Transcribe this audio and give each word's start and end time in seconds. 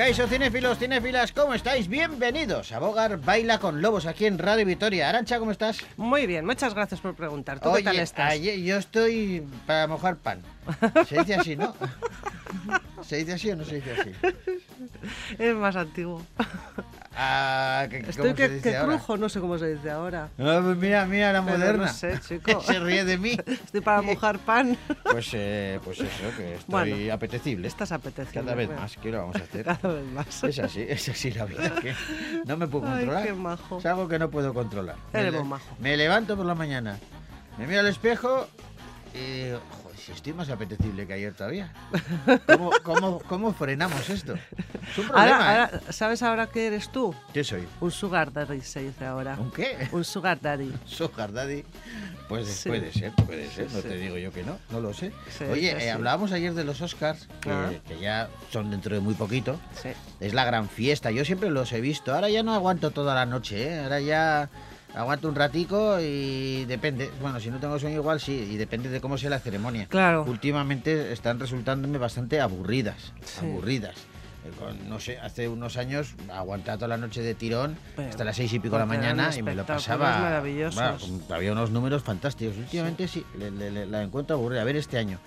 Caixo 0.00 0.26
cinéfilos, 0.26 0.78
cinéfilas, 0.78 1.30
¿cómo 1.32 1.52
estáis? 1.52 1.86
Bienvenidos 1.86 2.72
a 2.72 2.78
Bogar 2.78 3.18
Baila 3.20 3.58
con 3.58 3.82
Lobos 3.82 4.06
aquí 4.06 4.24
en 4.24 4.38
Radio 4.38 4.64
Vitoria. 4.64 5.10
Arancha, 5.10 5.38
¿cómo 5.38 5.50
estás? 5.50 5.76
Muy 5.98 6.26
bien, 6.26 6.46
muchas 6.46 6.72
gracias 6.72 7.02
por 7.02 7.14
preguntar. 7.14 7.60
¿Tú 7.60 7.68
Oye, 7.68 7.80
qué 7.80 7.84
tal 7.84 7.98
estás? 7.98 8.32
ayer- 8.32 8.62
yo 8.62 8.78
estoy 8.78 9.46
para 9.66 9.86
mojar 9.88 10.16
pan. 10.16 10.40
Se 11.06 11.18
dice 11.18 11.34
así, 11.34 11.54
¿no? 11.54 11.74
¿Se 13.06 13.16
dice 13.16 13.34
así 13.34 13.50
o 13.50 13.56
no 13.56 13.64
se 13.66 13.74
dice 13.74 13.92
así? 13.92 14.12
Es 15.38 15.54
más 15.54 15.76
antiguo. 15.76 16.22
Ah, 17.22 17.86
¿qué- 17.90 17.98
Estoy 17.98 18.14
¿Cómo 18.16 18.28
se 18.28 18.34
que, 18.34 18.48
dice 18.48 18.70
que 18.70 18.76
ahora? 18.78 18.94
crujo, 18.96 19.16
no 19.18 19.28
sé 19.28 19.40
cómo 19.40 19.58
se 19.58 19.74
dice 19.74 19.90
ahora. 19.90 20.30
Ah, 20.38 20.60
pues 20.64 20.76
mira, 20.78 21.04
mira 21.04 21.32
la 21.34 21.44
Pero 21.44 21.58
moderna. 21.58 21.86
no 21.86 21.92
sé, 21.92 22.18
chico. 22.26 22.60
se 22.62 22.80
ríe 22.80 23.04
de 23.04 23.18
mí. 23.18 23.36
Estoy 23.46 23.82
para 23.82 24.00
mojar 24.02 24.38
pan. 24.38 24.74
Pues, 25.02 25.28
eh, 25.34 25.78
pues 25.84 26.00
eso, 26.00 26.08
que 26.36 26.54
estoy 26.54 26.64
Bueno, 26.68 27.12
apetecible. 27.14 27.68
Estás 27.68 27.92
apeteciendo. 27.92 28.46
Cada 28.46 28.54
vez 28.56 28.68
bueno. 28.68 28.80
más, 28.80 28.96
¿qué 28.96 29.10
lo 29.10 29.18
vamos 29.18 29.36
a 29.36 29.40
hacer? 29.40 29.64
Cada 29.66 29.88
vez 29.92 30.04
más. 30.06 30.44
Es 30.44 30.58
así, 30.60 30.86
es 30.88 31.08
así 31.10 31.30
la 31.32 31.44
vida. 31.44 31.74
que 31.82 31.94
no 32.46 32.56
me 32.56 32.66
puedo 32.66 32.86
Ay, 32.86 32.92
controlar. 33.04 33.26
qué 33.26 33.32
majo. 33.34 33.78
Es 33.78 33.86
algo 33.86 34.08
que 34.08 34.18
no 34.18 34.30
puedo 34.30 34.54
controlar. 34.54 34.96
Me 35.12 35.20
Eres 35.20 35.32
le- 35.32 35.38
muy 35.40 35.48
majo. 35.48 35.76
Me 35.78 35.96
levanto 35.98 36.36
por 36.38 36.46
la 36.46 36.54
mañana, 36.54 36.98
me 37.58 37.66
miro 37.66 37.80
al 37.80 37.86
espejo 37.88 38.48
y 39.14 39.44
digo, 39.44 39.60
estoy 40.14 40.32
más 40.32 40.48
apetecible 40.50 41.06
que 41.06 41.12
ayer 41.14 41.32
todavía. 41.34 41.72
¿Cómo, 42.46 42.70
cómo, 42.82 43.18
cómo 43.20 43.52
frenamos 43.54 44.08
esto? 44.10 44.34
Es 44.34 44.98
un 44.98 45.06
problema, 45.08 45.22
Ahora, 45.36 45.54
¿eh? 45.54 45.58
ahora, 45.76 45.92
¿sabes 45.92 46.22
ahora 46.22 46.46
qué 46.48 46.66
eres 46.66 46.90
tú? 46.90 47.14
¿Qué 47.32 47.44
soy? 47.44 47.66
Un 47.80 47.90
sugar 47.90 48.32
daddy 48.32 48.60
se 48.60 48.82
dice 48.82 49.06
ahora. 49.06 49.36
¿Un 49.38 49.50
qué? 49.50 49.88
Un 49.92 50.04
sugar 50.04 50.40
daddy. 50.40 50.72
Sugar 50.86 51.32
Daddy. 51.32 51.64
Pues 52.28 52.48
Sí. 52.48 52.68
puede 52.68 52.92
ser, 52.92 53.12
puede 53.26 53.50
ser, 53.50 53.70
no 53.72 53.80
Sí. 53.80 53.88
te 53.88 53.96
digo 53.96 54.16
yo 54.16 54.32
que 54.32 54.44
no, 54.44 54.56
no 54.70 54.80
lo 54.80 54.94
sé. 54.94 55.12
Oye, 55.50 55.72
eh, 55.84 55.90
hablábamos 55.90 56.30
ayer 56.32 56.54
de 56.54 56.62
los 56.64 56.80
Oscars, 56.80 57.26
que, 57.40 57.50
Ah. 57.50 57.72
que 57.88 57.98
ya 57.98 58.28
son 58.52 58.70
dentro 58.70 58.94
de 58.94 59.00
muy 59.00 59.14
poquito. 59.14 59.58
Es 60.20 60.32
la 60.34 60.44
gran 60.44 60.68
fiesta, 60.68 61.10
yo 61.10 61.24
siempre 61.24 61.50
los 61.50 61.72
he 61.72 61.80
visto. 61.80 62.14
Ahora 62.14 62.28
ya 62.28 62.42
no 62.44 62.54
aguanto 62.54 62.90
toda 62.92 63.14
la 63.14 63.26
noche, 63.26 63.64
¿eh? 63.68 63.80
ahora 63.80 64.00
ya 64.00 64.48
aguanto 64.94 65.28
un 65.28 65.34
ratico 65.34 65.98
y 66.00 66.64
depende. 66.66 67.10
Bueno, 67.20 67.40
si 67.40 67.50
no 67.50 67.58
tengo 67.58 67.78
sueño 67.78 67.96
igual 67.96 68.20
sí, 68.20 68.48
y 68.52 68.56
depende 68.56 68.88
de 68.88 69.00
cómo 69.00 69.16
sea 69.18 69.30
la 69.30 69.38
ceremonia. 69.38 69.86
Claro. 69.86 70.24
Últimamente 70.26 71.12
están 71.12 71.38
resultándome 71.40 71.98
bastante 71.98 72.40
aburridas, 72.40 73.12
Sí. 73.24 73.40
aburridas. 73.46 73.94
Eh, 74.44 74.74
No 74.88 74.98
sé, 75.00 75.18
hace 75.18 75.48
unos 75.48 75.76
años 75.76 76.14
aguantaba 76.32 76.76
toda 76.78 76.88
la 76.88 76.96
noche 76.96 77.22
de 77.22 77.34
tirón 77.34 77.76
Pero, 77.96 78.08
hasta 78.08 78.24
las 78.24 78.36
seis 78.36 78.52
y 78.52 78.58
pico 78.58 78.76
de 78.76 78.80
la 78.80 78.86
mañana 78.86 79.30
y 79.36 79.42
me 79.42 79.54
lo 79.54 79.66
pasaba. 79.66 80.40
Bueno, 80.40 81.20
había 81.34 81.52
unos 81.52 81.70
números 81.70 82.02
fantásticos. 82.02 82.56
Últimamente 82.56 83.06
sí, 83.08 83.24
le- 83.38 83.50
le- 83.50 83.70
le- 83.70 83.86
la 83.86 84.02
encuentro 84.02 84.36
aburrida. 84.36 84.62
A 84.62 84.64
ver 84.64 84.76
este 84.76 84.98
año 84.98 85.18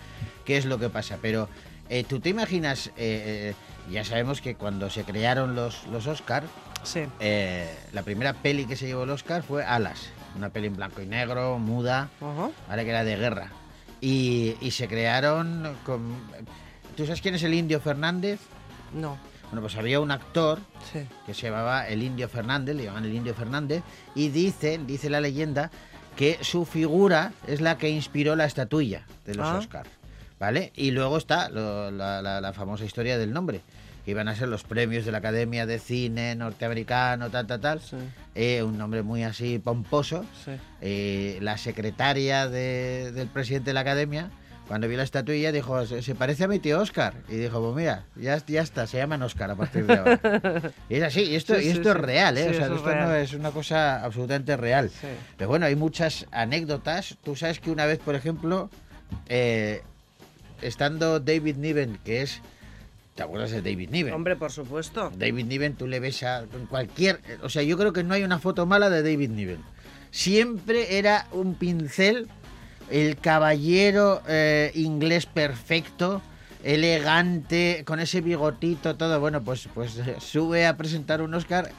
qué 0.46 0.58
es 0.58 0.66
lo 0.66 0.80
que 0.80 0.90
pasa. 0.90 1.18
Pero 1.22 1.48
eh, 1.90 2.04
tú 2.04 2.20
te 2.20 2.30
imaginas, 2.30 2.92
eh, 2.98 3.54
ya 3.92 4.04
sabemos 4.04 4.42
que 4.42 4.56
cuando 4.56 4.90
se 4.90 5.04
crearon 5.04 5.56
los, 5.56 5.86
los 5.88 6.08
Oscar, 6.08 6.44
Sí. 6.84 7.04
eh, 7.20 7.70
la 7.94 8.02
primera 8.04 8.34
peli 8.34 8.66
que 8.66 8.76
se 8.76 8.88
llevó 8.88 9.04
el 9.04 9.10
Oscar 9.12 9.42
fue 9.44 9.64
Alas, 9.64 10.10
una 10.36 10.50
peli 10.50 10.68
en 10.68 10.76
blanco 10.76 11.02
y 11.02 11.06
negro, 11.06 11.58
muda, 11.60 12.10
Ajá. 12.20 12.50
¿vale? 12.68 12.84
que 12.84 12.90
era 12.90 13.04
de 13.04 13.16
guerra. 13.16 13.50
Y, 14.02 14.56
y 14.60 14.72
se 14.72 14.88
crearon 14.90 15.78
con... 15.86 16.16
¿Tú 16.98 17.06
sabes 17.06 17.22
quién 17.22 17.36
es 17.36 17.44
el 17.44 17.54
Indio 17.54 17.80
Fernández? 17.80 18.40
No. 18.94 19.18
Bueno, 19.50 19.62
pues 19.62 19.76
había 19.76 20.00
un 20.00 20.10
actor 20.12 20.60
Sí. 20.92 21.00
que 21.26 21.34
se 21.34 21.48
llamaba 21.48 21.88
el 21.88 22.02
Indio 22.02 22.28
Fernández, 22.28 22.76
le 22.76 22.84
llamaban 22.86 23.06
el 23.06 23.14
Indio 23.14 23.36
Fernández, 23.36 23.84
y 24.16 24.30
dice, 24.30 24.80
dice 24.86 25.10
la 25.10 25.22
leyenda 25.22 25.70
que 26.16 26.38
su 26.42 26.66
figura 26.66 27.34
es 27.48 27.62
la 27.62 27.78
que 27.78 27.90
inspiró 27.90 28.36
la 28.36 28.46
estatuilla 28.46 29.06
de 29.26 29.36
los 29.36 29.48
Ah. 29.48 29.58
Oscar, 29.58 29.86
¿vale? 30.40 30.72
Y 30.76 30.92
luego 30.92 31.18
está 31.18 31.50
lo- 31.50 31.92
la, 31.92 32.22
la- 32.22 32.42
la 32.42 32.54
famosa 32.54 32.84
historia 32.86 33.18
del 33.18 33.32
nombre, 33.34 33.62
que 34.06 34.12
iban 34.12 34.28
a 34.28 34.36
ser 34.36 34.48
los 34.48 34.64
premios 34.64 35.06
de 35.06 35.12
la 35.12 35.20
Academia 35.20 35.66
de 35.66 35.80
Cine 35.80 36.36
norteamericano, 36.36 37.30
tal, 37.30 37.46
tal, 37.48 37.62
tal. 37.62 37.80
Sí. 37.82 37.96
Eh, 38.36 38.62
un 38.64 38.78
nombre 38.78 39.02
muy 39.04 39.24
así 39.24 39.60
pomposo. 39.60 40.26
Sí. 40.44 40.52
Eh, 40.82 41.38
la 41.42 41.58
secretaria 41.58 42.48
de- 42.48 43.12
del 43.12 43.28
presidente 43.28 43.70
de 43.70 43.74
la 43.76 43.80
Academia, 43.82 44.30
cuando 44.68 44.88
vio 44.88 44.98
la 44.98 45.04
estatuilla, 45.04 45.52
dijo, 45.52 45.86
se, 45.86 46.02
se 46.02 46.16
parece 46.16 46.46
a 46.46 46.48
mi 46.48 46.60
tío 46.60 46.80
Oscar. 46.80 47.14
Y 47.28 47.36
dijo, 47.36 47.62
pues 47.62 47.76
mira, 47.76 48.06
ya, 48.16 48.42
ya 48.46 48.62
está, 48.62 48.88
se 48.88 48.98
llaman 48.98 49.22
Oscar 49.22 49.52
a 49.52 49.56
partir 49.56 49.86
de 49.86 49.94
ahora. 49.98 50.20
y 50.90 50.96
es 50.96 51.04
así, 51.04 51.22
y 51.24 51.36
esto, 51.36 51.56
Sí, 51.56 51.62
y 51.62 51.64
sí, 51.64 51.70
esto 51.72 51.90
es 51.92 51.96
sí. 51.96 52.02
real, 52.02 52.38
¿eh? 52.38 52.50
O 52.50 52.54
sea, 52.54 52.66
es 52.68 52.72
esto 52.72 52.86
no 52.86 52.94
real. 52.94 53.16
es 53.18 53.34
una 53.34 53.52
cosa 53.52 54.04
absolutamente 54.04 54.56
real. 54.56 54.90
Pero 55.38 55.50
bueno, 55.50 55.66
hay 55.66 55.76
muchas 55.76 56.26
anécdotas. 56.32 57.18
Tú 57.24 57.36
sabes 57.36 57.60
que 57.60 57.72
una 57.72 57.86
vez, 57.86 58.00
por 58.00 58.16
ejemplo, 58.16 58.70
eh, 59.28 59.82
estando 60.62 61.20
David 61.20 61.58
Niven, 61.58 62.00
que 62.06 62.22
es... 62.22 62.42
¿Te 63.16 63.22
acuerdas 63.22 63.52
de 63.52 63.62
David 63.62 63.90
Niven? 63.92 64.12
Hombre, 64.14 64.36
por 64.36 64.52
supuesto. 64.52 65.12
David 65.16 65.46
Niven, 65.46 65.76
tú 65.76 65.86
le 65.86 66.00
ves 66.00 66.24
a 66.24 66.46
cualquier. 66.70 67.20
O 67.44 67.50
sea, 67.50 67.62
yo 67.62 67.78
creo 67.78 67.94
que 67.94 68.04
no 68.04 68.16
hay 68.16 68.24
una 68.24 68.40
foto 68.40 68.66
mala 68.66 68.90
de 68.90 69.04
David 69.04 69.30
Niven. 69.30 69.60
Siempre 70.10 70.98
era 70.98 71.28
un 71.32 71.54
pincel, 71.54 72.28
el 72.94 73.18
caballero 73.18 74.22
eh, 74.28 74.72
inglés 74.76 75.26
perfecto, 75.26 76.22
elegante, 76.64 77.84
con 77.86 78.00
ese 78.00 78.22
bigotito, 78.22 78.96
todo. 78.96 79.20
Bueno, 79.20 79.42
pues, 79.42 79.68
pues 79.74 79.98
eh, 79.98 80.16
sube 80.20 80.66
a 80.68 80.78
presentar 80.78 81.22
un 81.22 81.34
Oscar 81.34 81.70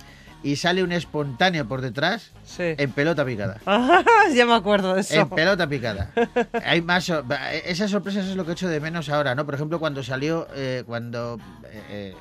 y 0.42 0.56
sale 0.56 0.82
un 0.82 0.92
espontáneo 0.92 1.66
por 1.66 1.80
detrás 1.80 2.32
Sí. 2.44 2.74
en 2.76 2.90
pelota 2.92 3.24
picada. 3.24 3.60
ya 4.34 4.44
me 4.44 4.54
acuerdo 4.54 4.94
de 4.94 5.00
eso. 5.02 5.14
En 5.20 5.28
pelota 5.30 5.66
picada. 5.68 6.10
Hay 6.64 6.82
más. 6.82 7.04
so- 7.04 7.24
Esas 7.64 7.90
sorpresas 7.90 8.26
es 8.26 8.36
lo 8.36 8.44
que 8.44 8.52
echo 8.52 8.68
de 8.68 8.80
menos 8.80 9.08
ahora, 9.08 9.34
¿no? 9.34 9.46
Por 9.46 9.54
ejemplo, 9.54 9.78
cuando 9.78 10.02
salió. 10.02 10.48
eh, 10.54 10.82
cuando. 10.86 11.38
eh, 11.70 11.82
eh, 11.90 12.14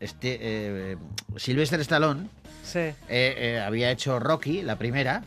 este. 0.00 0.38
Eh, 0.40 0.96
Sylvester 1.36 1.80
Stallone 1.80 2.28
Sí. 2.64 2.78
eh, 2.78 2.94
eh, 3.08 3.62
había 3.64 3.90
hecho 3.90 4.18
Rocky, 4.18 4.62
la 4.62 4.76
primera. 4.76 5.22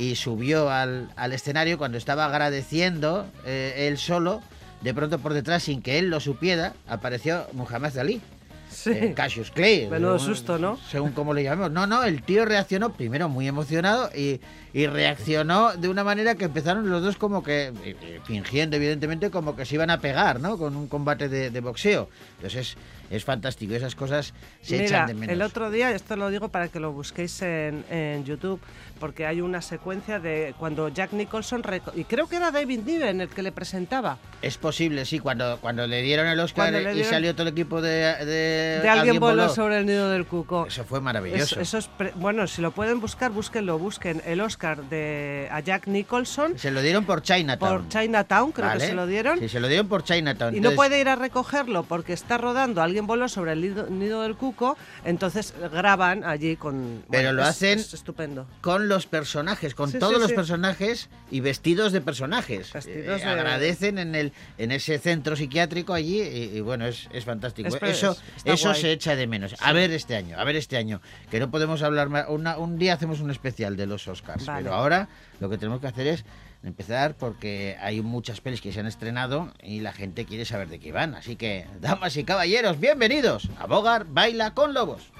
Y 0.00 0.16
subió 0.16 0.70
al, 0.70 1.10
al 1.16 1.32
escenario 1.32 1.76
cuando 1.76 1.98
estaba 1.98 2.24
agradeciendo 2.26 3.26
eh, 3.44 3.86
él 3.88 3.98
solo. 3.98 4.40
De 4.80 4.94
pronto 4.94 5.18
por 5.18 5.34
detrás, 5.34 5.64
sin 5.64 5.82
que 5.82 5.98
él 5.98 6.08
lo 6.08 6.20
supiera, 6.20 6.72
apareció 6.88 7.46
Muhammad 7.52 7.98
Ali. 7.98 8.22
Sí. 8.70 8.90
Eh, 8.92 9.12
Cassius 9.14 9.50
Clay. 9.50 9.88
Menudo 9.90 10.18
según- 10.18 10.34
susto, 10.36 10.58
¿no? 10.58 10.78
Según 10.90 11.10
como 11.12 11.34
le 11.34 11.42
llamemos. 11.42 11.70
No, 11.70 11.86
no, 11.86 12.02
el 12.04 12.22
tío 12.22 12.46
reaccionó 12.46 12.92
primero 12.94 13.28
muy 13.28 13.46
emocionado 13.46 14.08
y, 14.16 14.40
y 14.72 14.86
reaccionó 14.86 15.74
de 15.76 15.88
una 15.88 16.02
manera 16.04 16.34
que 16.36 16.44
empezaron 16.46 16.88
los 16.88 17.02
dos 17.02 17.16
como 17.16 17.42
que, 17.42 17.64
eh, 17.66 17.72
eh, 18.00 18.20
fingiendo 18.24 18.76
evidentemente, 18.76 19.30
como 19.30 19.54
que 19.54 19.66
se 19.66 19.74
iban 19.74 19.90
a 19.90 20.00
pegar, 20.00 20.40
¿no? 20.40 20.56
Con 20.56 20.76
un 20.76 20.86
combate 20.88 21.28
de, 21.28 21.50
de 21.50 21.60
boxeo. 21.60 22.08
Entonces 22.36 22.76
es, 23.10 23.24
fantástico, 23.24 23.74
esas 23.74 23.94
cosas 23.94 24.32
se 24.62 24.74
Mira, 24.74 24.84
echan 24.86 25.06
de 25.08 25.14
menos. 25.14 25.32
el 25.34 25.42
otro 25.42 25.70
día, 25.70 25.90
esto 25.92 26.16
lo 26.16 26.30
digo 26.30 26.48
para 26.48 26.68
que 26.68 26.80
lo 26.80 26.92
busquéis 26.92 27.42
en, 27.42 27.84
en 27.90 28.24
YouTube, 28.24 28.60
porque 28.98 29.26
hay 29.26 29.40
una 29.40 29.60
secuencia 29.62 30.18
de 30.20 30.54
cuando 30.58 30.88
Jack 30.88 31.12
Nicholson, 31.12 31.62
y 31.94 32.04
creo 32.04 32.28
que 32.28 32.36
era 32.36 32.50
David 32.50 32.80
Niven 32.86 33.20
el 33.20 33.28
que 33.28 33.42
le 33.42 33.52
presentaba, 33.52 34.18
Es 34.42 34.56
posible, 34.58 35.04
sí, 35.04 35.18
cuando, 35.18 35.58
cuando 35.60 35.86
le 35.86 36.02
dieron 36.02 36.26
el 36.26 36.38
Oscar 36.40 36.72
y 36.96 37.04
salió 37.04 37.32
todo 37.34 37.42
el 37.48 37.52
equipo 37.52 37.82
de... 37.82 37.90
De, 38.24 38.80
de 38.82 38.88
alguien 38.88 39.18
voló 39.20 39.48
sobre 39.48 39.78
el 39.78 39.86
nido 39.86 40.08
del 40.10 40.26
cuco. 40.26 40.66
Eso 40.66 40.84
fue 40.84 40.98
Es- 40.98 41.04
maravilloso. 41.04 41.60
eso 41.60 41.78
es 41.78 41.88
pre- 41.88 42.12
bueno, 42.16 42.46
si 42.46 42.62
lo 42.62 42.70
pueden 42.70 43.00
buscar, 43.00 43.30
búsquenlo, 43.30 43.78
busquen 43.78 44.22
el 44.24 44.40
Oscar 44.40 44.82
de 44.84 45.48
a 45.50 45.60
Jack 45.60 45.86
Nicholson 45.86 46.58
Se 46.58 46.70
lo 46.70 46.80
dieron 46.82 47.04
por 47.04 47.22
Chinatown. 47.22 47.82
por 47.82 47.88
Chinatown, 47.88 48.52
creo 48.52 48.66
¿vale? 48.68 48.80
que 48.80 48.86
se 48.86 48.94
lo 48.94 49.06
dieron. 49.06 49.38
Sí, 49.38 49.48
se 49.48 49.60
lo 49.60 49.68
dieron 49.68 49.88
por 49.88 50.04
Chinatown. 50.04 50.54
Y 50.56 50.60
no 50.60 50.72
puede 50.72 51.00
ir 51.00 51.08
a 51.08 51.16
recogerlo 51.16 51.82
porque 51.84 52.12
está 52.12 52.38
rodando, 52.38 52.82
alguien 52.82 52.99
voló 53.06 53.28
sobre 53.28 53.52
el 53.52 53.60
nido, 53.98 54.22
del 54.22 54.36
cuco, 54.36 54.76
entonces 55.04 55.54
graban 55.72 56.24
allí 56.24 56.56
con... 56.56 57.02
Pero 57.10 57.22
bueno, 57.24 57.32
lo 57.32 57.42
es- 57.42 57.48
hacen- 57.48 57.78
es 57.78 57.94
estupendo. 57.94 58.46
con 58.60 58.88
los 58.88 59.06
personajes, 59.06 59.74
con 59.74 59.90
Sí, 59.90 59.98
todos 59.98 60.14
sí, 60.14 60.20
los 60.20 60.28
sí. 60.30 60.34
personajes 60.34 61.08
y 61.30 61.40
vestidos 61.40 61.92
de 61.92 62.00
personajes. 62.00 62.72
Vestidos 62.72 63.20
Eh, 63.22 63.24
de- 63.24 63.30
Agradecen 63.30 63.98
en 63.98 64.14
el 64.14 64.32
en 64.58 64.72
ese 64.72 64.98
centro 64.98 65.36
psiquiátrico 65.36 65.94
allí 65.94 66.20
y, 66.20 66.56
y 66.56 66.60
bueno, 66.60 66.86
es, 66.86 67.08
es 67.12 67.24
fantástico. 67.24 67.68
Es 67.68 67.74
eso 67.82 68.16
eso 68.44 68.68
guay. 68.70 68.80
se 68.80 68.92
echa 68.92 69.16
de 69.16 69.26
menos. 69.26 69.54
A 69.60 69.72
ver 69.72 69.90
este 69.92 70.16
año, 70.16 70.38
a 70.38 70.44
ver 70.44 70.56
este 70.56 70.76
año, 70.76 71.00
que 71.30 71.38
no 71.40 71.50
podemos 71.50 71.82
hablar 71.82 72.08
más. 72.08 72.26
una- 72.28 72.58
un 72.58 72.78
día 72.78 72.94
hacemos 72.94 73.20
un 73.20 73.30
especial 73.30 73.76
de 73.76 73.86
los 73.86 74.06
Oscars, 74.08 74.44
Vale. 74.46 74.62
pero 74.62 74.74
ahora 74.74 75.08
lo 75.40 75.48
que 75.48 75.58
tenemos 75.58 75.80
que 75.80 75.86
hacer 75.86 76.06
es 76.06 76.24
empezar 76.62 77.16
porque 77.16 77.76
hay 77.80 78.00
muchas 78.02 78.40
pelis 78.40 78.60
que 78.60 78.72
se 78.72 78.80
han 78.80 78.86
estrenado 78.86 79.52
y 79.62 79.80
la 79.80 79.92
gente 79.92 80.24
quiere 80.24 80.44
saber 80.44 80.68
de 80.68 80.78
qué 80.78 80.92
van. 80.92 81.14
Así 81.14 81.36
que, 81.36 81.66
damas 81.80 82.16
y 82.16 82.24
caballeros, 82.24 82.78
bienvenidos 82.78 83.48
a 83.58 83.66
Bogar 83.66 84.06
Baila 84.06 84.54
con 84.54 84.74
Lobos. 84.74 85.10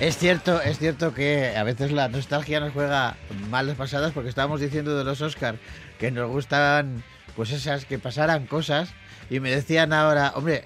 Es 0.00 0.18
cierto, 0.18 0.60
es 0.60 0.78
cierto 0.78 1.14
que 1.14 1.56
a 1.56 1.62
veces 1.62 1.92
la 1.92 2.08
nostalgia 2.08 2.60
nos 2.60 2.72
juega 2.72 3.16
malas 3.48 3.76
pasadas 3.76 4.12
porque 4.12 4.28
estábamos 4.28 4.60
diciendo 4.60 4.98
de 4.98 5.04
los 5.04 5.20
Oscars 5.22 5.58
que 5.98 6.10
nos 6.10 6.28
gustan 6.30 7.02
pues 7.36 7.50
esas 7.52 7.84
que 7.84 7.98
pasaran 7.98 8.46
cosas 8.46 8.90
y 9.30 9.40
me 9.40 9.50
decían 9.50 9.92
ahora, 9.92 10.32
hombre, 10.34 10.64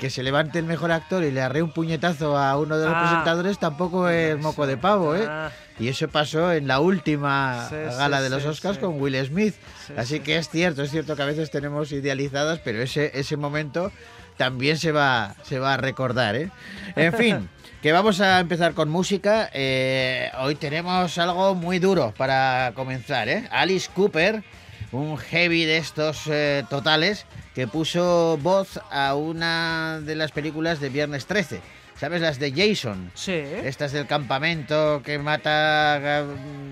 que 0.00 0.10
se 0.10 0.22
levante 0.22 0.58
el 0.58 0.64
mejor 0.66 0.90
actor 0.92 1.22
y 1.24 1.30
le 1.30 1.40
arre 1.40 1.62
un 1.62 1.72
puñetazo 1.72 2.36
a 2.36 2.58
uno 2.58 2.76
de 2.76 2.84
los 2.86 2.94
Ah. 2.94 3.00
presentadores 3.00 3.58
tampoco 3.58 4.08
es 4.08 4.38
moco 4.38 4.66
de 4.66 4.76
pavo, 4.76 5.14
¿eh? 5.14 5.24
Ah, 5.28 5.50
Y 5.78 5.88
eso 5.88 6.08
pasó 6.08 6.52
en 6.52 6.66
la 6.68 6.80
última 6.80 7.66
Sí, 7.68 7.76
sí, 7.90 7.96
gala 7.96 8.20
de 8.20 8.30
los 8.30 8.42
sí, 8.42 8.48
Oscars 8.48 8.78
con 8.78 9.00
Will 9.00 9.16
Smith. 9.24 9.54
Sí, 9.86 9.92
Así 9.96 10.14
sí, 10.16 10.20
que 10.20 10.36
es 10.36 10.48
cierto, 10.48 10.82
es 10.82 10.90
cierto 10.90 11.16
que 11.16 11.22
a 11.22 11.26
veces 11.26 11.50
tenemos 11.50 11.90
idealizadas, 11.92 12.58
pero 12.58 12.82
ese, 12.82 13.12
ese 13.18 13.36
momento 13.36 13.90
también 14.36 14.78
se 14.78 14.92
va, 14.92 15.36
se 15.44 15.58
va 15.60 15.74
a 15.74 15.76
recordar. 15.76 16.34
¿eh? 16.36 16.50
En 16.96 17.12
fin, 17.14 17.48
que 17.84 17.92
vamos 17.92 18.22
a 18.22 18.40
empezar 18.40 18.72
con 18.72 18.88
música. 18.88 19.50
Eh, 19.52 20.30
hoy 20.38 20.54
tenemos 20.54 21.18
algo 21.18 21.54
muy 21.54 21.78
duro 21.78 22.14
para 22.16 22.72
comenzar. 22.74 23.28
¿eh? 23.28 23.46
Alice 23.50 23.90
Cooper, 23.94 24.42
un 24.90 25.18
heavy 25.18 25.66
de 25.66 25.76
estos 25.76 26.22
eh, 26.28 26.64
totales, 26.70 27.26
que 27.54 27.66
puso 27.66 28.38
voz 28.40 28.80
a 28.90 29.14
una 29.14 30.00
de 30.00 30.14
las 30.14 30.32
películas 30.32 30.80
de 30.80 30.88
Viernes 30.88 31.26
13. 31.26 31.60
¿Sabes? 32.00 32.22
Las 32.22 32.38
de 32.38 32.52
Jason. 32.52 33.10
sí. 33.12 33.32
Estas 33.32 33.92
del 33.92 34.06
campamento 34.06 35.02
que 35.04 35.18
mata, 35.18 35.98
eh, 36.00 36.24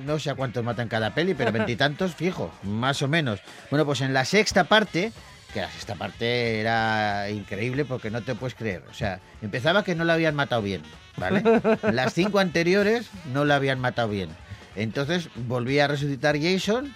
no 0.07 0.19
sé 0.19 0.31
a 0.31 0.35
cuántos 0.35 0.65
matan 0.65 0.89
cada 0.89 1.13
peli, 1.13 1.35
pero 1.35 1.53
veintitantos 1.53 2.15
fijo, 2.15 2.51
más 2.63 3.03
o 3.03 3.09
menos. 3.09 3.41
Bueno, 3.69 3.85
pues 3.85 4.01
en 4.01 4.15
la 4.15 4.25
sexta 4.25 4.65
parte, 4.65 5.13
que 5.53 5.61
la 5.61 5.71
sexta 5.71 5.95
parte 5.95 6.61
era 6.61 7.29
increíble 7.31 7.85
porque 7.85 8.11
no 8.11 8.23
te 8.23 8.35
puedes 8.35 8.55
creer. 8.55 8.83
O 8.91 8.95
sea, 8.95 9.21
empezaba 9.43 9.85
que 9.85 9.95
no 9.95 10.05
la 10.05 10.15
habían 10.15 10.35
matado 10.35 10.63
bien, 10.63 10.83
¿vale? 11.17 11.43
Las 11.93 12.15
cinco 12.15 12.39
anteriores 12.39 13.11
no 13.33 13.45
la 13.45 13.57
habían 13.57 13.79
matado 13.81 14.09
bien. 14.09 14.31
Entonces 14.77 15.29
volvía 15.35 15.85
a 15.85 15.89
resucitar 15.89 16.37
Jason 16.41 16.93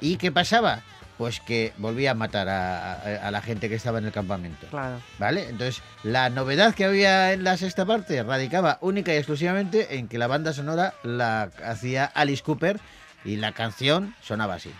y 0.00 0.16
¿qué 0.16 0.32
pasaba? 0.32 0.80
Pues 1.18 1.40
que 1.40 1.74
volvía 1.76 2.12
a 2.12 2.14
matar 2.14 2.48
a, 2.48 2.94
a- 2.94 3.28
a 3.28 3.30
la 3.30 3.42
gente 3.42 3.68
que 3.68 3.74
estaba 3.74 3.98
en 3.98 4.06
el 4.06 4.12
campamento. 4.12 4.66
Claro. 4.70 5.02
¿Vale? 5.18 5.50
Entonces, 5.50 5.82
la 6.02 6.30
novedad 6.30 6.74
que 6.74 6.86
había 6.86 7.34
en 7.34 7.44
la 7.44 7.58
sexta 7.58 7.84
parte 7.84 8.22
radicaba 8.22 8.78
única 8.80 9.12
y 9.12 9.18
exclusivamente 9.18 9.98
en 9.98 10.08
que 10.08 10.16
la 10.16 10.28
banda 10.28 10.54
sonora 10.54 10.94
la 11.02 11.50
hacía 11.62 12.06
Alice 12.06 12.42
Cooper 12.42 12.80
y 13.26 13.36
la 13.36 13.52
canción 13.52 14.14
sonaba 14.22 14.54
así. 14.54 14.72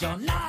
your 0.00 0.16
life. 0.18 0.47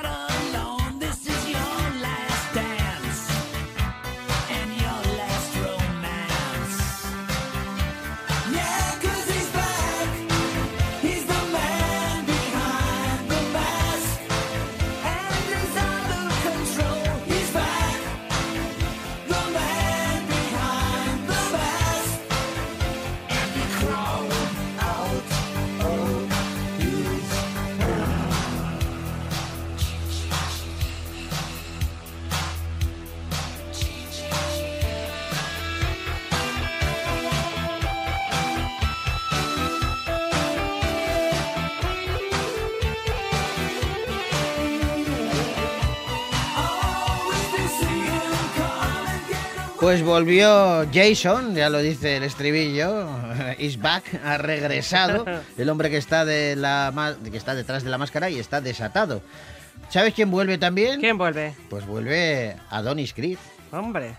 Pues 49.90 50.04
volvió 50.04 50.86
Jason, 50.94 51.56
ya 51.56 51.68
lo 51.68 51.80
dice 51.80 52.18
el 52.18 52.24
estribillo, 52.24 53.10
is 53.58 53.82
back, 53.82 54.04
ha 54.24 54.38
regresado, 54.38 55.26
el 55.58 55.68
hombre 55.68 55.90
que 55.90 55.98
está, 55.98 56.26
de 56.26 56.56
la, 56.56 57.16
que 57.24 57.36
está 57.36 57.56
detrás 57.56 57.84
de 57.84 57.90
la 57.90 57.98
máscara 57.98 58.30
y 58.30 58.38
está 58.38 58.62
desatado. 58.62 59.24
¿Sabes 59.90 60.14
quién 60.14 60.30
vuelve 60.30 60.60
también? 60.60 61.00
¿Quién 61.00 61.18
vuelve? 61.18 61.56
Pues 61.72 61.88
vuelve 61.88 62.56
Adonis 62.70 63.16
Creed. 63.16 63.40
Hombre. 63.72 64.14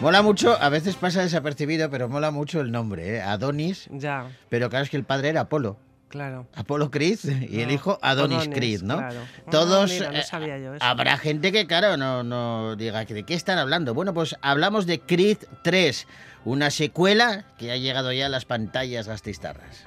Mola 0.00 0.22
mucho, 0.22 0.56
a 0.60 0.68
veces 0.70 0.96
pasa 0.96 1.20
desapercibido, 1.20 1.90
pero 1.90 2.08
mola 2.08 2.30
mucho 2.30 2.60
el 2.60 2.72
nombre, 2.72 3.16
¿eh? 3.16 3.20
Adonis. 3.22 3.86
Ya, 3.92 4.28
Pero 4.48 4.70
claro, 4.70 4.84
es 4.84 4.90
que 4.90 4.96
el 4.96 5.04
padre 5.04 5.28
era 5.28 5.42
Apolo. 5.42 5.76
claro. 6.08 6.46
Apolo 6.54 6.90
Creed 6.90 7.18
y 7.50 7.60
el 7.60 7.70
hijo 7.70 7.98
Adonis, 8.00 8.38
Adonis, 8.38 8.56
Creed, 8.56 8.82
¿no? 8.82 8.96
claro. 8.96 9.20
Ah, 9.46 9.50
Todos. 9.50 9.90
mira, 9.90 10.10
no 10.10 10.18
eh, 10.18 10.22
sabía 10.22 10.58
yo 10.58 10.74
eso. 10.74 10.84
Habrá 10.84 11.18
gente 11.18 11.52
que, 11.52 11.66
claro, 11.66 11.98
no, 11.98 12.22
no 12.24 12.76
diga 12.76 13.04
que 13.04 13.12
de 13.12 13.24
qué 13.24 13.34
están 13.34 13.58
hablando. 13.58 13.92
Bueno, 13.92 14.14
pues 14.14 14.36
hablamos 14.40 14.86
de 14.86 15.00
Creed 15.00 15.38
3, 15.62 16.06
una 16.46 16.70
secuela 16.70 17.44
que 17.58 17.70
ha 17.70 17.76
llegado 17.76 18.10
ya 18.12 18.26
a 18.26 18.30
las 18.30 18.46
pantallas 18.46 19.06
gastistarras. 19.06 19.84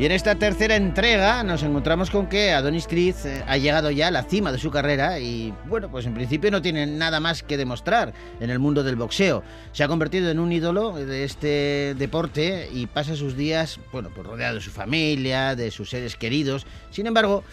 Y 0.00 0.06
en 0.06 0.12
esta 0.12 0.34
tercera 0.34 0.76
entrega 0.76 1.42
nos 1.42 1.62
encontramos 1.62 2.08
con 2.08 2.26
que 2.26 2.52
Adonis 2.52 2.86
Creed 2.86 3.16
eh, 3.26 3.44
ha 3.46 3.58
llegado 3.58 3.90
ya 3.90 4.08
a 4.08 4.10
la 4.10 4.22
cima 4.22 4.50
de 4.50 4.56
su 4.56 4.70
carrera 4.70 5.18
y, 5.18 5.52
bueno, 5.66 5.90
pues 5.90 6.06
en 6.06 6.14
principio 6.14 6.50
no 6.50 6.62
tiene 6.62 6.86
nada 6.86 7.20
más 7.20 7.42
que 7.42 7.58
demostrar 7.58 8.14
en 8.40 8.48
el 8.48 8.58
mundo 8.58 8.82
del 8.82 8.96
boxeo. 8.96 9.42
Se 9.72 9.84
ha 9.84 9.88
convertido 9.88 10.30
en 10.30 10.38
un 10.38 10.52
ídolo 10.52 10.94
de 10.94 11.24
este 11.24 11.94
deporte 11.98 12.70
y 12.72 12.86
pasa 12.86 13.14
sus 13.14 13.36
días, 13.36 13.78
bueno, 13.92 14.08
pues 14.14 14.26
rodeado 14.26 14.54
de 14.54 14.62
su 14.62 14.70
familia, 14.70 15.54
de 15.54 15.70
sus 15.70 15.90
seres 15.90 16.16
queridos. 16.16 16.64
Sin 16.90 17.06
embargo, 17.06 17.44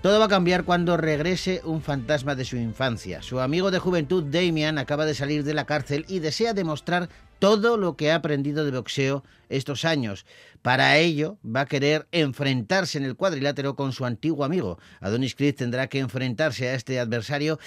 todo 0.00 0.18
va 0.18 0.24
a 0.24 0.28
cambiar 0.28 0.64
cuando 0.64 0.96
regrese 0.96 1.60
un 1.62 1.82
fantasma 1.82 2.34
de 2.34 2.46
su 2.46 2.56
infancia. 2.56 3.20
Su 3.20 3.38
amigo 3.38 3.70
de 3.70 3.80
juventud, 3.80 4.24
Damian, 4.24 4.78
acaba 4.78 5.04
de 5.04 5.14
salir 5.14 5.44
de 5.44 5.52
la 5.52 5.66
cárcel 5.66 6.06
y 6.08 6.20
desea 6.20 6.54
demostrar 6.54 7.10
todo 7.42 7.76
lo 7.76 7.96
que 7.96 8.12
ha 8.12 8.14
aprendido 8.14 8.64
de 8.64 8.70
boxeo 8.70 9.24
estos 9.48 9.84
años. 9.84 10.26
Para 10.62 10.98
ello, 10.98 11.38
va 11.44 11.62
a 11.62 11.66
querer 11.66 12.06
enfrentarse 12.12 12.98
en 12.98 13.04
el 13.04 13.16
cuadrilátero 13.16 13.74
con 13.74 13.90
su 13.90 14.04
antiguo 14.04 14.44
amigo. 14.44 14.78
Adonis 15.00 15.34
Creed 15.34 15.56
tendrá 15.56 15.88
que 15.88 15.98
enfrentarse 15.98 16.68
a 16.68 16.76
este 16.76 17.00
adversario 17.00 17.58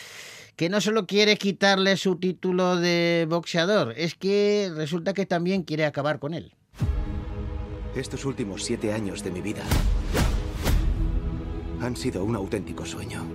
que 0.55 0.69
no 0.69 0.79
solo 0.79 1.05
quiere 1.05 1.35
quitarle 1.35 1.97
su 1.97 2.15
título 2.15 2.77
de 2.77 3.27
boxeador, 3.29 3.93
es 3.97 4.15
que 4.15 4.71
resulta 4.73 5.13
que 5.13 5.25
también 5.25 5.63
quiere 5.63 5.83
acabar 5.83 6.19
con 6.19 6.33
él. 6.33 6.53
Estos 7.97 8.23
últimos 8.23 8.63
siete 8.63 8.93
años 8.93 9.25
de 9.25 9.31
mi 9.31 9.41
vida 9.41 9.65
han 11.81 11.97
sido 11.97 12.23
un 12.23 12.37
auténtico 12.37 12.85
sueño. 12.85 13.25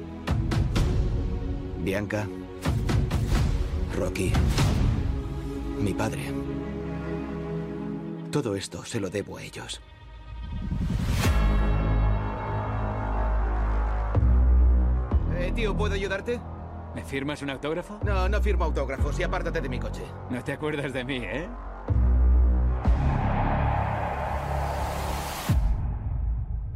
Bianca, 1.84 2.26
Rocky, 3.94 4.32
mi 5.80 5.94
padre. 5.94 6.32
Todo 8.30 8.54
esto 8.54 8.84
se 8.84 9.00
lo 9.00 9.10
debo 9.10 9.38
a 9.38 9.42
ellos. 9.42 9.80
Eh, 15.38 15.52
tío, 15.54 15.76
¿puedo 15.76 15.94
ayudarte? 15.94 16.40
¿Me 16.94 17.02
firmas 17.04 17.42
un 17.42 17.50
autógrafo? 17.50 18.00
No, 18.04 18.28
no 18.28 18.40
firmo 18.40 18.64
autógrafos 18.64 19.18
y 19.18 19.22
apártate 19.22 19.60
de 19.60 19.68
mi 19.68 19.78
coche. 19.78 20.02
No 20.28 20.42
te 20.42 20.52
acuerdas 20.52 20.92
de 20.92 21.04
mí, 21.04 21.16
¿eh? 21.22 21.48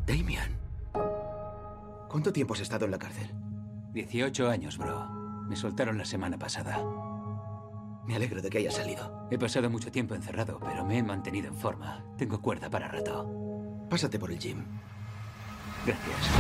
Damian. 0.07 0.59
¿Cuánto 2.09 2.33
tiempo 2.33 2.55
has 2.55 2.61
estado 2.61 2.85
en 2.85 2.93
la 2.93 2.99
cárcel? 2.99 3.31
18 3.93 4.49
años, 4.49 4.79
bro. 4.79 5.09
Me 5.49 5.57
soltaron 5.57 5.99
la 5.99 6.05
semana 6.05 6.39
pasada. 6.39 6.79
Me 8.07 8.17
alegro 8.17 8.43
de 8.43 8.51
que 8.51 8.59
hayas 8.59 8.75
salido. 8.75 9.29
He 9.31 9.39
pasado 9.39 9.71
mucho 9.71 9.91
tiempo 9.91 10.15
encerrado, 10.15 10.61
pero 10.61 10.85
me 10.85 10.99
he 10.99 11.03
mantenido 11.03 11.49
en 11.49 11.57
forma. 11.57 12.05
Tengo 12.19 12.41
cuerda 12.41 12.69
para 12.69 12.89
rato. 12.89 13.87
Pásate 13.89 14.19
por 14.19 14.31
el 14.31 14.39
gym. 14.39 14.65
Gracias. 15.87 16.31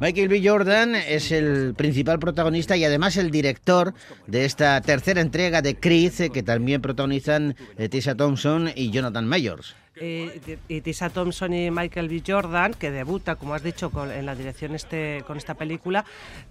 Michael 0.00 0.28
B. 0.28 0.42
Jordan 0.46 0.94
es 0.96 1.30
el 1.30 1.74
principal 1.74 2.18
protagonista 2.18 2.76
y 2.76 2.84
además 2.84 3.16
el 3.16 3.30
director 3.30 3.94
de 4.26 4.44
esta 4.44 4.80
tercera 4.80 5.20
entrega 5.20 5.62
de 5.62 5.78
Creed, 5.78 6.32
que 6.32 6.42
también 6.42 6.82
protagonizan 6.82 7.56
eh, 7.78 7.88
Tessa 7.88 8.16
Thompson 8.16 8.70
y 8.74 8.90
Jonathan 8.90 9.26
Mayors. 9.26 9.76
Y, 10.00 10.28
y 10.68 10.80
Tessa 10.80 11.08
Thompson 11.08 11.54
y 11.54 11.70
Michael 11.70 12.08
B. 12.08 12.22
Jordan, 12.26 12.74
que 12.74 12.90
debuta, 12.90 13.36
como 13.36 13.54
has 13.54 13.62
dicho, 13.62 13.90
con- 13.90 14.10
en 14.10 14.26
la 14.26 14.34
dirección 14.34 14.74
este, 14.74 15.22
con 15.26 15.36
esta 15.36 15.54
película, 15.54 16.04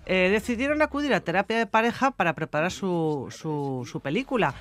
eh, 0.05 0.29
decidieron 0.31 0.81
acudir 0.81 1.13
a 1.13 1.19
terapia 1.19 1.57
de 1.57 1.65
pareja 1.65 2.11
para 2.11 2.33
preparar 2.33 2.71
su, 2.71 3.27
su, 3.31 3.87
su 3.89 3.99
película. 3.99 4.53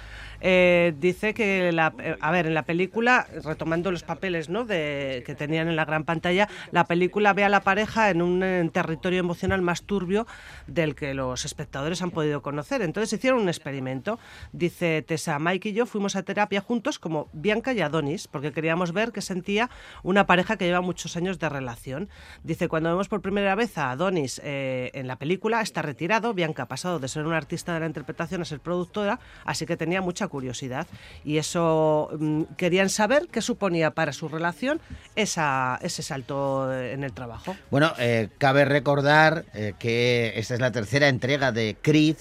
Eh, 0.44 0.92
dice 0.98 1.32
que, 1.34 1.70
la, 1.70 1.94
eh, 2.00 2.16
a 2.20 2.32
ver, 2.32 2.46
en 2.46 2.54
la 2.54 2.64
película, 2.64 3.28
retomando 3.44 3.92
los 3.92 4.02
papeles 4.02 4.48
¿no? 4.48 4.64
de, 4.64 5.22
que 5.24 5.36
tenían 5.36 5.68
en 5.68 5.76
la 5.76 5.84
gran 5.84 6.02
pantalla, 6.02 6.48
la 6.72 6.84
película 6.84 7.32
ve 7.32 7.44
a 7.44 7.48
la 7.48 7.60
pareja 7.60 8.10
en 8.10 8.20
un 8.20 8.42
eh, 8.42 8.68
territorio 8.72 9.20
emocional 9.20 9.62
más 9.62 9.84
turbio 9.84 10.26
del 10.66 10.96
que 10.96 11.14
los 11.14 11.44
espectadores 11.44 12.02
han 12.02 12.10
podido 12.10 12.42
conocer. 12.42 12.82
Entonces 12.82 13.16
hicieron 13.16 13.42
un 13.42 13.48
experimento. 13.48 14.18
Dice 14.50 15.02
Tessa, 15.02 15.38
Mike 15.38 15.68
y 15.68 15.72
yo 15.74 15.86
fuimos 15.86 16.16
a 16.16 16.24
terapia 16.24 16.60
juntos 16.60 16.98
como 16.98 17.28
Bianca 17.32 17.72
y 17.72 17.80
Adonis, 17.80 18.26
porque 18.26 18.50
queríamos 18.50 18.71
ver 18.92 19.12
qué 19.12 19.20
sentía 19.20 19.70
una 20.02 20.26
pareja 20.26 20.56
que 20.56 20.64
lleva 20.64 20.80
muchos 20.80 21.16
años 21.16 21.38
de 21.38 21.48
relación. 21.48 22.08
Dice, 22.42 22.68
cuando 22.68 22.90
vemos 22.90 23.08
por 23.08 23.20
primera 23.20 23.54
vez 23.54 23.78
a 23.78 23.90
Adonis 23.90 24.40
eh, 24.44 24.90
en 24.94 25.06
la 25.06 25.16
película, 25.16 25.60
está 25.60 25.82
retirado. 25.82 26.34
Bianca 26.34 26.64
ha 26.64 26.68
pasado 26.68 26.98
de 26.98 27.08
ser 27.08 27.26
una 27.26 27.36
artista 27.36 27.74
de 27.74 27.80
la 27.80 27.86
interpretación 27.86 28.42
a 28.42 28.44
ser 28.44 28.60
productora, 28.60 29.20
así 29.44 29.66
que 29.66 29.76
tenía 29.76 30.00
mucha 30.00 30.28
curiosidad. 30.28 30.86
Y 31.24 31.38
eso 31.38 32.10
mm, 32.18 32.42
querían 32.56 32.88
saber 32.88 33.28
qué 33.30 33.40
suponía 33.40 33.92
para 33.92 34.12
su 34.12 34.28
relación 34.28 34.80
esa, 35.16 35.78
ese 35.82 36.02
salto 36.02 36.72
en 36.72 37.04
el 37.04 37.12
trabajo. 37.12 37.54
Bueno, 37.70 37.92
eh, 37.98 38.28
cabe 38.38 38.64
recordar 38.64 39.44
eh, 39.54 39.74
que 39.78 40.32
esta 40.36 40.54
es 40.54 40.60
la 40.60 40.72
tercera 40.72 41.08
entrega 41.08 41.52
de 41.52 41.76
Creed, 41.80 42.16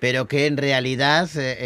pero 0.00 0.26
que 0.28 0.46
en 0.46 0.56
realidad 0.56 1.28
eh, 1.36 1.56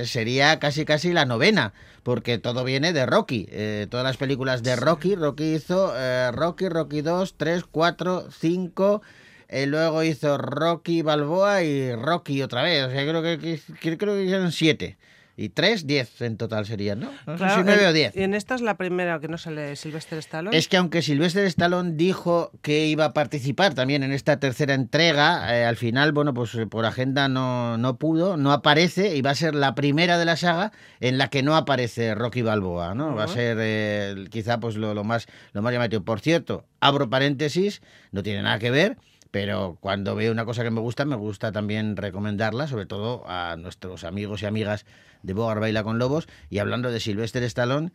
eh, 0.00 0.02
sería 0.06 0.58
casi 0.58 0.84
casi 0.84 1.12
la 1.12 1.24
novena, 1.24 1.72
porque 2.02 2.38
todo 2.38 2.64
viene 2.64 2.92
de 2.92 3.06
Rocky. 3.06 3.46
Eh, 3.50 3.86
todas 3.90 4.04
las 4.04 4.16
películas 4.16 4.62
de 4.62 4.76
Rocky, 4.76 5.14
Rocky 5.14 5.54
hizo 5.54 5.92
eh, 5.96 6.30
Rocky, 6.32 6.68
Rocky 6.68 7.00
2, 7.02 7.34
3, 7.36 7.64
4, 7.70 8.28
5. 8.30 9.02
eh, 9.48 9.66
luego 9.66 10.02
hizo 10.02 10.36
Rocky 10.38 11.02
Balboa 11.02 11.62
y 11.62 11.94
Rocky 11.94 12.42
otra 12.42 12.62
vez. 12.62 12.84
O 12.86 12.90
sea, 12.90 13.02
creo 13.06 13.22
que- 13.22 13.60
creo 13.80 14.14
que 14.16 14.24
hicieron 14.24 14.50
siete. 14.52 14.96
Y 15.36 15.48
tres, 15.48 15.86
diez 15.86 16.20
en 16.22 16.36
total 16.36 16.64
serían, 16.64 17.00
¿no? 17.00 17.10
No 17.26 17.32
sé 17.36 17.44
Claro, 17.44 17.54
si 17.58 17.64
nueve 17.64 17.82
en- 17.82 17.88
o 17.88 17.92
diez. 17.92 18.16
Y 18.16 18.22
en 18.22 18.34
esta 18.34 18.54
es 18.54 18.60
la 18.60 18.76
primera 18.76 19.18
que 19.18 19.26
no 19.26 19.36
sale 19.36 19.74
Sylvester 19.74 20.18
Stallone. 20.18 20.56
Es 20.56 20.68
que 20.68 20.76
aunque 20.76 21.02
Sylvester 21.02 21.44
Stallone 21.46 21.92
dijo 21.94 22.52
que 22.62 22.86
iba 22.86 23.06
a 23.06 23.12
participar 23.12 23.74
también 23.74 24.04
en 24.04 24.12
esta 24.12 24.38
tercera 24.38 24.74
entrega, 24.74 25.58
eh, 25.58 25.64
al 25.64 25.74
final, 25.76 26.12
bueno, 26.12 26.34
pues 26.34 26.54
eh, 26.54 26.66
por 26.68 26.86
agenda 26.86 27.28
no, 27.28 27.76
no 27.78 27.96
pudo, 27.98 28.36
no 28.36 28.52
aparece 28.52 29.16
y 29.16 29.22
va 29.22 29.30
a 29.30 29.34
ser 29.34 29.56
la 29.56 29.74
primera 29.74 30.18
de 30.18 30.24
la 30.24 30.36
saga 30.36 30.70
en 31.00 31.18
la 31.18 31.28
que 31.30 31.42
no 31.42 31.56
aparece 31.56 32.14
Rocky 32.14 32.42
Balboa, 32.42 32.94
¿no? 32.94 33.14
Va 33.16 33.24
a 33.24 33.28
ser 33.28 33.56
eh, 33.60 34.26
quizá 34.30 34.60
pues 34.60 34.76
lo, 34.76 34.94
lo 34.94 35.02
más 35.02 35.26
lo 35.52 35.62
más 35.62 35.72
llamativo. 35.72 36.04
Por 36.04 36.20
cierto, 36.20 36.64
abro 36.80 37.10
paréntesis, 37.10 37.82
no 38.12 38.22
tiene 38.22 38.42
nada 38.42 38.58
que 38.60 38.70
ver. 38.70 38.96
Pero 39.34 39.78
cuando 39.80 40.14
veo 40.14 40.30
una 40.30 40.44
cosa 40.44 40.62
que 40.62 40.70
me 40.70 40.80
gusta, 40.80 41.04
me 41.04 41.16
gusta 41.16 41.50
también 41.50 41.96
recomendarla, 41.96 42.68
sobre 42.68 42.86
todo 42.86 43.24
a 43.26 43.56
nuestros 43.56 44.04
amigos 44.04 44.42
y 44.42 44.46
amigas 44.46 44.86
de 45.24 45.32
Bogar 45.32 45.58
Baila 45.58 45.82
con 45.82 45.98
Lobos. 45.98 46.28
Y 46.50 46.58
hablando 46.58 46.92
de 46.92 47.00
Sylvester 47.00 47.42
Stallone, 47.42 47.90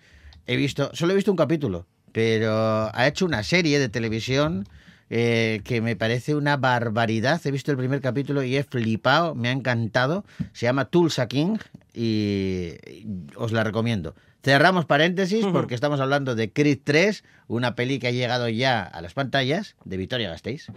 he 0.47 0.57
visto, 0.57 0.89
solo 0.91 1.13
he 1.13 1.15
visto 1.15 1.31
un 1.31 1.37
capítulo, 1.37 1.87
pero 2.11 2.93
ha 2.93 3.07
hecho 3.07 3.25
una 3.25 3.43
serie 3.43 3.79
de 3.79 3.87
televisión 3.87 4.67
eh, 5.09 5.61
que 5.63 5.79
me 5.79 5.95
parece 5.95 6.35
una 6.35 6.57
barbaridad. 6.57 7.39
He 7.45 7.51
visto 7.51 7.71
el 7.71 7.77
primer 7.77 8.01
capítulo 8.01 8.43
y 8.43 8.57
he 8.57 8.63
flipado, 8.65 9.33
me 9.33 9.47
ha 9.47 9.53
encantado. 9.53 10.25
Se 10.51 10.65
llama 10.65 10.89
Tulsa 10.89 11.29
King 11.29 11.55
y, 11.93 12.73
y 12.85 13.07
os 13.37 13.53
la 13.53 13.63
recomiendo. 13.63 14.13
Cerramos 14.41 14.85
paréntesis 14.85 15.45
porque 15.51 15.75
estamos 15.75 15.99
hablando 15.99 16.33
de 16.33 16.53
Creed 16.53 16.79
3, 16.83 17.23
una 17.47 17.75
peli 17.75 17.99
que 17.99 18.07
ha 18.07 18.11
llegado 18.11 18.47
ya 18.47 18.83
a 18.83 19.01
las 19.01 19.13
pantallas 19.13 19.75
de 19.83 19.97
Victoria 19.97 20.29
Gasteiz. 20.29 20.67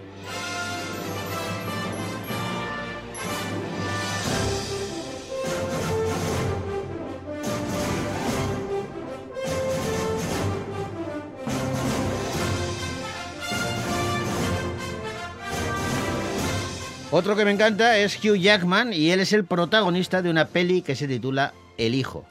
Otro 17.12 17.37
que 17.37 17.45
me 17.45 17.50
encanta 17.50 17.99
es 17.99 18.19
Hugh 18.25 18.38
Jackman 18.38 18.92
y 18.92 19.11
él 19.11 19.21
es 19.21 19.35
el 19.35 19.45
protagonista 19.45 20.23
de 20.23 20.31
una 20.31 20.49
peli 20.49 20.81
que 20.81 20.97
se 20.97 21.07
titula 21.07 21.52
El 21.76 21.95
Hijo. 21.95 22.26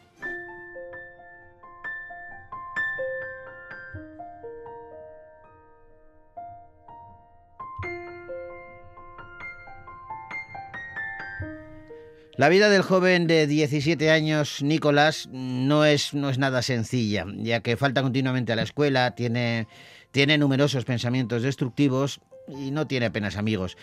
La 12.41 12.49
vida 12.49 12.71
del 12.71 12.81
joven 12.81 13.27
de 13.27 13.45
17 13.45 14.09
años, 14.09 14.63
Nicolás, 14.63 15.29
no 15.31 15.85
es, 15.85 16.15
no 16.15 16.27
es 16.27 16.39
nada 16.39 16.63
sencilla, 16.63 17.23
ya 17.35 17.59
que 17.59 17.77
falta 17.77 18.01
continuamente 18.01 18.51
a 18.51 18.55
la 18.55 18.63
escuela, 18.63 19.11
tiene, 19.11 19.67
tiene 20.09 20.39
numerosos 20.39 20.83
pensamientos 20.83 21.43
destructivos 21.43 22.19
y 22.47 22.71
no 22.71 22.87
tiene 22.87 23.05
apenas 23.05 23.37
amigos. 23.37 23.77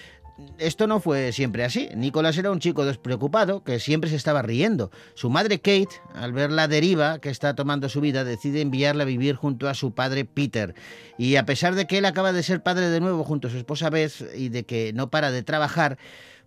Esto 0.59 0.89
no 0.89 0.99
fue 0.99 1.31
siempre 1.31 1.63
así. 1.63 1.89
Nicolás 1.95 2.37
era 2.37 2.51
un 2.51 2.59
chico 2.59 2.85
despreocupado 2.85 3.63
que 3.63 3.79
siempre 3.79 4.11
se 4.11 4.17
estaba 4.17 4.43
riendo. 4.43 4.91
Su 5.15 5.31
madre 5.31 5.59
Kate, 5.61 6.01
al 6.15 6.33
ver 6.33 6.51
la 6.51 6.67
deriva 6.67 7.21
que 7.21 7.31
está 7.31 7.55
tomando 7.55 7.89
su 7.89 8.01
vida, 8.01 8.25
decide 8.25 8.61
enviarla 8.61 9.05
a 9.05 9.07
vivir 9.07 9.37
junto 9.37 9.69
a 9.69 9.75
su 9.75 9.95
padre 9.95 10.25
Peter. 10.25 10.75
Y 11.17 11.37
a 11.37 11.47
pesar 11.47 11.77
de 11.77 11.87
que 11.87 11.99
él 11.99 12.07
acaba 12.07 12.33
de 12.33 12.43
ser 12.43 12.61
padre 12.61 12.89
de 12.89 12.99
nuevo 12.99 13.23
junto 13.23 13.47
a 13.47 13.51
su 13.53 13.57
esposa 13.57 13.89
Beth 13.89 14.35
y 14.37 14.49
de 14.49 14.65
que 14.65 14.93
no 14.93 15.11
para 15.11 15.31
de 15.31 15.45
trabajar, 15.45 15.97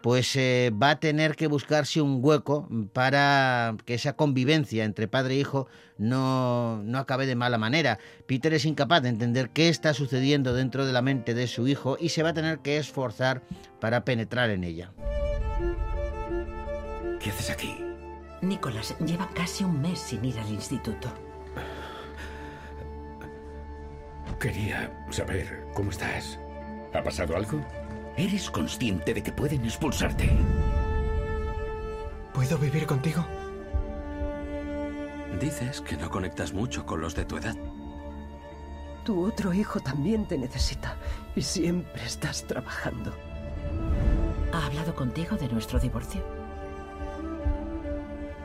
pues 0.02 0.36
eh, 0.36 0.72
va 0.72 0.92
a 0.92 1.00
tener 1.00 1.36
que 1.36 1.48
buscarse 1.48 2.02
un 2.02 2.20
hueco 2.22 2.68
para 2.94 3.76
que 3.86 3.94
esa 3.94 4.14
convivencia 4.14 4.84
entre 4.84 5.08
padre 5.08 5.36
e 5.36 5.40
hijo 5.40 5.68
no, 5.98 6.82
no 6.84 6.98
acabe 6.98 7.26
de 7.26 7.36
mala 7.36 7.58
manera. 7.58 8.00
Peter 8.26 8.54
es 8.54 8.66
incapaz 8.66 9.04
de 9.04 9.10
entender 9.10 9.52
qué 9.52 9.70
está 9.70 9.94
sucediendo 9.94 10.54
dentro 10.54 10.86
de 10.86 10.94
la 10.94 11.02
mente 11.02 11.34
de 11.34 11.48
su 11.48 11.68
hijo 11.68 11.98
y 12.00 12.10
se 12.10 12.24
va 12.24 12.30
a 12.30 12.34
tener 12.34 12.60
que 12.60 12.78
esforzar 12.78 13.44
para 13.80 14.04
penetrar 14.04 14.50
en 14.50 14.64
ella. 14.64 14.92
¿Qué 17.20 17.30
haces 17.30 17.52
aquí? 17.52 17.78
Nicolás 18.42 18.96
lleva 19.06 19.30
casi 19.36 19.64
un 19.64 19.80
mes 19.80 20.00
sin 20.00 20.26
ir 20.26 20.40
al 20.40 20.50
instituto. 20.50 21.10
Quería 24.40 24.92
saber 25.12 25.68
cómo 25.76 25.92
estás. 25.92 26.40
¿Ha 26.96 27.04
pasado 27.04 27.38
algo? 27.38 27.64
¿Eres 28.22 28.52
consciente 28.52 29.16
de 29.16 29.24
que 29.24 29.32
pueden 29.32 29.66
expulsarte? 29.66 30.30
¿Puedo 32.32 32.56
vivir 32.60 32.86
contigo? 32.86 33.26
Dices 35.40 35.82
que 35.82 35.98
no 35.98 36.08
conectas 36.08 36.54
mucho 36.54 36.86
con 36.86 37.02
los 37.02 37.16
de 37.16 37.26
tu 37.26 37.38
edad. 37.38 37.56
Tu 39.04 39.26
otro 39.26 39.52
hijo 39.56 39.80
también 39.80 40.28
te 40.28 40.38
necesita 40.38 40.98
y 41.36 41.42
siempre 41.42 42.06
estás 42.06 42.46
trabajando. 42.46 43.12
¿Ha 44.54 44.68
hablado 44.68 44.94
contigo 44.94 45.36
de 45.36 45.48
nuestro 45.48 45.80
divorcio? 45.80 46.24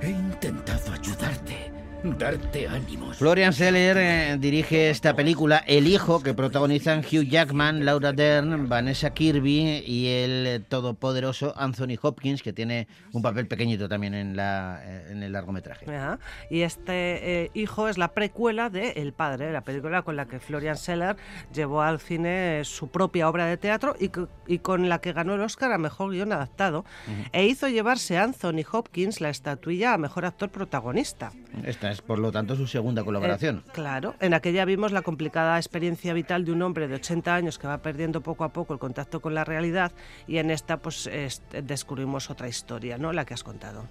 He 0.00 0.08
intentado 0.08 0.90
ayudarte, 0.94 1.70
darte 2.18 2.68
ánimos. 2.68 3.16
Florian 3.16 3.52
Seller 3.52 3.96
eh, 3.98 4.36
dirige 4.38 4.90
esta 4.90 5.14
película 5.14 5.62
El 5.66 5.86
Hijo, 5.86 6.22
que 6.22 6.34
protagonizan 6.34 7.00
Hugh 7.00 7.28
Jackman, 7.28 7.84
Laura 7.84 8.12
Dern, 8.12 8.68
Vanessa 8.68 9.10
Kirby 9.10 9.82
y 9.86 10.08
el 10.08 10.46
eh, 10.46 10.60
todopoderoso 10.60 11.54
Anthony 11.56 11.98
Hopkins, 12.00 12.42
que 12.42 12.52
tiene 12.52 12.88
un 13.12 13.22
papel 13.22 13.48
pequeñito 13.48 13.88
también 13.88 14.14
en, 14.14 14.36
la, 14.36 14.80
eh, 14.84 15.08
en 15.10 15.22
el 15.22 15.32
largometraje. 15.32 15.94
Ajá. 15.94 16.18
Y 16.50 16.62
este 16.62 17.44
eh, 17.44 17.50
hijo 17.54 17.88
es 17.88 17.98
la 17.98 18.14
precuela 18.14 18.70
de 18.70 18.90
El 18.90 19.12
Padre, 19.12 19.52
la 19.52 19.62
película 19.62 20.02
con 20.02 20.16
la 20.16 20.26
que 20.26 20.38
Florian 20.38 20.76
Seller 20.76 21.16
llevó 21.52 21.82
al 21.82 22.00
cine 22.00 22.62
su 22.64 22.88
propia 22.88 23.28
obra 23.28 23.46
de 23.46 23.56
teatro 23.56 23.96
y, 23.98 24.10
y 24.46 24.58
con 24.58 24.88
la 24.88 25.00
que 25.00 25.12
ganó 25.12 25.34
el 25.34 25.40
Oscar 25.40 25.72
a 25.72 25.78
Mejor 25.78 26.10
Guión 26.10 26.32
Adaptado 26.32 26.84
e 27.32 27.46
hizo 27.46 27.68
llevarse 27.68 28.18
a 28.18 28.24
Anthony 28.24 28.64
Hopkins 28.70 29.20
la 29.20 29.30
estatuilla 29.30 29.94
a 29.94 29.98
Mejor 29.98 30.24
Actor 30.24 30.50
Protagonista. 30.50 31.32
Esta 31.64 31.90
es, 31.90 32.02
por 32.02 32.18
lo 32.18 32.30
tanto, 32.32 32.54
su 32.56 32.66
segunda 32.66 33.02
colaboración. 33.04 33.62
Eh, 33.66 33.70
claro, 33.72 34.14
en 34.20 34.34
aquella 34.34 34.64
vimos 34.64 34.92
la 34.92 35.02
complicada 35.02 35.56
experiencia 35.56 36.12
vital 36.12 36.44
de 36.44 36.52
un 36.52 36.62
hombre 36.62 36.86
de 36.88 36.96
80 36.96 37.34
años 37.34 37.58
que 37.58 37.66
va 37.66 37.78
perdiendo 37.78 38.20
poco 38.20 38.44
a 38.44 38.52
poco 38.52 38.72
el 38.74 38.78
contacto 38.78 39.20
con 39.20 39.34
la 39.34 39.44
realidad 39.44 39.92
y 40.26 40.38
en 40.38 40.50
esta 40.50 40.76
pues 40.78 41.06
es- 41.06 41.42
descubrimos 41.64 42.30
otra 42.30 42.48
historia, 42.48 42.98
¿no? 42.98 43.12
La 43.12 43.24
que 43.24 43.34
has 43.34 43.42
contado. 43.44 43.84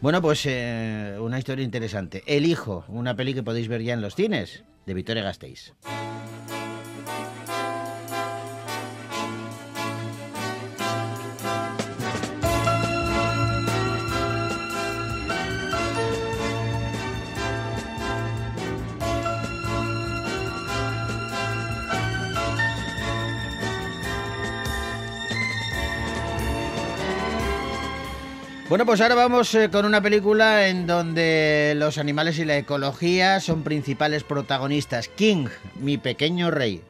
Bueno, 0.00 0.22
pues 0.22 0.44
eh, 0.46 1.16
una 1.20 1.38
historia 1.38 1.64
interesante. 1.64 2.22
El 2.26 2.46
Hijo, 2.46 2.84
una 2.88 3.14
peli 3.14 3.34
que 3.34 3.42
podéis 3.42 3.68
ver 3.68 3.82
ya 3.82 3.92
en 3.94 4.00
los 4.00 4.14
cines, 4.14 4.64
de 4.86 4.94
Victoria 4.94 5.22
Gasteiz. 5.22 5.74
Bueno, 28.70 28.86
pues 28.86 29.00
ahora 29.00 29.16
vamos 29.16 29.52
eh, 29.56 29.68
con 29.68 29.84
una 29.84 30.00
película 30.00 30.68
en 30.68 30.86
donde 30.86 31.74
los 31.76 31.98
animales 31.98 32.38
y 32.38 32.44
la 32.44 32.56
ecología 32.56 33.40
son 33.40 33.64
principales 33.64 34.22
protagonistas. 34.22 35.08
King, 35.08 35.48
mi 35.74 35.98
pequeño 35.98 36.52
rey. 36.52 36.80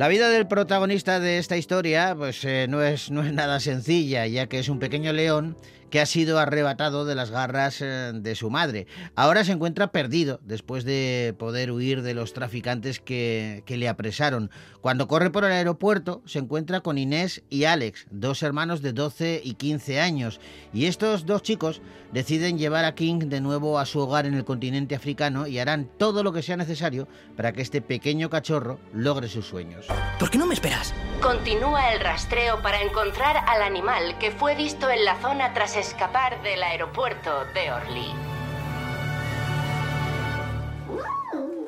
La 0.00 0.08
vida 0.08 0.30
del 0.30 0.46
protagonista 0.46 1.20
de 1.20 1.36
esta 1.36 1.58
historia 1.58 2.14
pues 2.16 2.42
eh, 2.46 2.64
no, 2.70 2.82
es, 2.82 3.10
no 3.10 3.22
es 3.22 3.34
nada 3.34 3.60
sencilla, 3.60 4.26
ya 4.26 4.46
que 4.46 4.58
es 4.58 4.70
un 4.70 4.78
pequeño 4.78 5.12
león 5.12 5.58
que 5.90 6.00
ha 6.00 6.06
sido 6.06 6.38
arrebatado 6.38 7.04
de 7.04 7.14
las 7.14 7.30
garras 7.30 7.80
eh, 7.80 8.12
de 8.14 8.34
su 8.34 8.50
madre. 8.50 8.86
Ahora 9.14 9.44
se 9.44 9.52
encuentra 9.52 9.92
perdido 9.92 10.40
después 10.42 10.84
de 10.84 11.34
poder 11.38 11.70
huir 11.72 12.02
de 12.02 12.14
los 12.14 12.32
traficantes 12.32 13.00
que, 13.00 13.62
que 13.66 13.76
le 13.76 13.88
apresaron. 13.88 14.50
Cuando 14.80 15.08
corre 15.08 15.30
por 15.30 15.44
el 15.44 15.52
aeropuerto 15.52 16.22
se 16.24 16.38
encuentra 16.38 16.80
con 16.80 16.96
Inés 16.96 17.42
y 17.50 17.64
Alex, 17.64 18.06
dos 18.10 18.42
hermanos 18.42 18.82
de 18.82 18.92
12 18.92 19.40
y 19.44 19.54
15 19.54 20.00
años. 20.00 20.40
Y 20.72 20.86
estos 20.86 21.26
dos 21.26 21.42
chicos 21.42 21.82
deciden 22.12 22.58
llevar 22.58 22.84
a 22.84 22.94
King 22.94 23.28
de 23.28 23.40
nuevo 23.40 23.78
a 23.78 23.86
su 23.86 24.00
hogar 24.00 24.26
en 24.26 24.34
el 24.34 24.44
continente 24.44 24.94
africano 24.94 25.46
y 25.46 25.58
harán 25.58 25.88
todo 25.98 26.22
lo 26.22 26.32
que 26.32 26.42
sea 26.42 26.56
necesario 26.56 27.08
para 27.36 27.52
que 27.52 27.62
este 27.62 27.82
pequeño 27.82 28.30
cachorro 28.30 28.78
logre 28.92 29.28
sus 29.28 29.46
sueños. 29.46 29.86
¿Por 30.18 30.30
qué 30.30 30.38
no 30.38 30.46
me 30.46 30.54
esperas? 30.54 30.94
Continúa 31.20 31.92
el 31.92 32.00
rastreo 32.00 32.62
para 32.62 32.82
encontrar 32.82 33.36
al 33.46 33.62
animal 33.62 34.18
que 34.18 34.30
fue 34.30 34.54
visto 34.54 34.90
en 34.90 35.04
la 35.04 35.20
zona 35.20 35.52
tras 35.52 35.76
escapar 35.80 36.42
del 36.42 36.62
aeropuerto 36.62 37.46
de 37.54 37.72
Orly. 37.72 38.12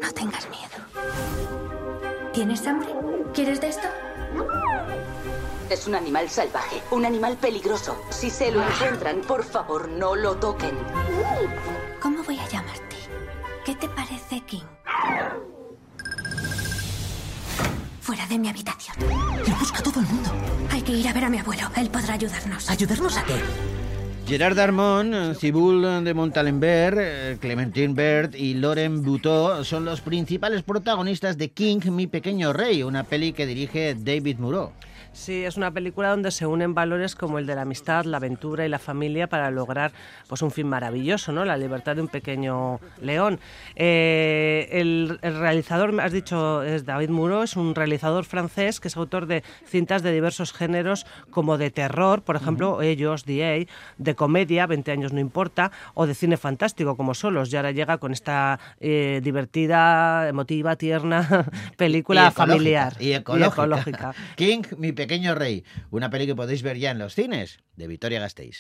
No 0.03 0.13
tengas 0.13 0.47
miedo. 0.51 2.31
¿Tienes 2.35 2.67
hambre? 2.67 2.91
¿Quieres 3.33 3.61
de 3.61 3.69
esto? 3.69 3.89
Es 5.71 5.87
un 5.87 5.95
animal 5.95 6.29
salvaje, 6.29 6.83
un 6.91 7.07
animal 7.07 7.39
peligroso. 7.39 7.97
Si 8.11 8.29
se 8.29 8.53
lo 8.53 8.63
encuentran, 8.63 9.23
por 9.23 9.43
favor, 9.45 9.89
no 9.89 10.15
lo 10.15 10.37
toquen. 10.37 10.77
¿Cómo 12.01 12.23
voy 12.23 12.39
a 12.39 12.47
llamarte? 12.49 12.97
¿Qué 13.65 13.75
te 13.77 13.89
parece, 13.89 14.41
King? 14.43 14.65
Fuera 18.03 18.27
de 18.27 18.39
mi 18.39 18.51
habitación. 18.51 18.97
Lo 19.49 19.57
busca 19.57 19.83
todo 19.83 20.01
el 20.01 20.07
mundo. 20.07 20.31
Hay 20.71 20.83
que 20.83 20.93
ir 20.93 21.09
a 21.09 21.15
ver 21.15 21.25
a 21.25 21.31
mi 21.31 21.39
abuelo. 21.39 21.71
Él 21.77 21.89
podrá 21.89 22.15
ayudarnos. 22.15 22.69
¿Ayudarnos 22.69 23.17
a 23.17 23.25
qué? 23.25 23.72
Gerard 24.33 24.57
Darmon, 24.57 25.35
Cibul 25.35 26.03
de 26.03 26.15
Montalembert, 26.15 26.97
eh, 26.99 27.37
Clementine 27.39 27.93
Bert 27.93 28.35
y 28.35 28.55
Lauren 28.55 29.03
Buteau 29.03 29.63
son 29.63 29.85
los 29.85 30.01
principales 30.01 30.63
protagonistas 30.63 31.37
de 31.37 31.51
King, 31.51 31.81
mi 31.91 32.07
pequeño 32.07 32.55
rey, 32.55 32.83
una 32.83 33.05
peli 33.05 33.35
que 33.35 33.45
dirige 33.45 33.95
David 33.95 34.39
Moreau. 34.39 34.73
Sí, 35.15 35.45
es 35.45 35.59
una 35.59 35.71
película 35.71 36.09
donde 36.09 36.31
se 36.31 36.47
unen 36.47 36.75
valores 36.75 37.15
como 37.15 37.39
el 37.39 37.47
de 37.47 37.55
la 37.55 37.63
amistad, 37.63 38.07
la 38.07 38.17
aventura 38.17 38.65
y 38.65 38.69
la 38.71 38.79
familia 38.79 39.27
para 39.29 39.51
lograr 39.51 39.93
pues 40.27 40.41
un 40.41 40.51
fin 40.51 40.67
maravilloso, 40.67 41.33
¿no? 41.33 41.45
La 41.45 41.59
libertad 41.59 41.97
de 41.97 42.03
un 42.03 42.09
pequeño 42.09 42.81
león. 43.01 43.39
Eh, 43.77 44.69
el, 44.73 45.19
el 45.21 45.39
realizador, 45.39 46.01
has 46.01 46.13
dicho, 46.13 46.63
es 46.63 46.87
David 46.87 47.11
Muro, 47.11 47.43
es 47.43 47.57
un 47.57 47.75
realizador 47.75 48.25
francés 48.25 48.81
que 48.81 48.89
es 48.89 48.97
autor 48.97 49.27
de 49.27 49.45
cintas 49.67 50.03
de 50.03 50.13
diversos 50.13 50.53
géneros 50.55 51.07
como 51.31 51.59
de 51.59 51.71
terror, 51.71 52.23
por 52.23 52.37
ejemplo, 52.37 52.81
Ellos, 52.81 53.25
The 53.25 53.45
A, 53.45 53.67
de 53.99 54.15
comedia, 54.15 54.67
20 54.67 54.93
años 54.93 55.13
no 55.13 55.21
importa, 55.21 55.73
o 55.93 56.07
de 56.07 56.15
cine 56.15 56.39
fantástico 56.39 56.97
como 56.97 57.13
Solos. 57.13 57.53
Y 57.53 57.57
ahora 57.57 57.71
llega 57.71 57.99
con 57.99 58.13
esta 58.13 58.59
eh, 58.81 59.21
divertida, 59.23 60.27
emotiva, 60.29 60.75
tierna 60.77 61.47
película 61.77 62.29
Y 62.29 62.31
familiar 62.31 62.95
Y 62.99 63.13
ecológica. 63.13 63.53
ecológica. 63.53 64.15
King, 64.37 64.63
mi 64.79 64.93
pequeño 65.03 65.35
rey, 65.35 65.65
una 65.91 66.11
peli 66.11 66.27
que 66.29 66.37
podéis 66.37 66.63
ver 66.63 66.79
ya 66.79 66.93
en 66.93 66.99
los 67.01 67.17
cines, 67.17 67.59
de 67.75 67.89
Victoria 67.89 68.21
Gasteiz. 68.21 68.59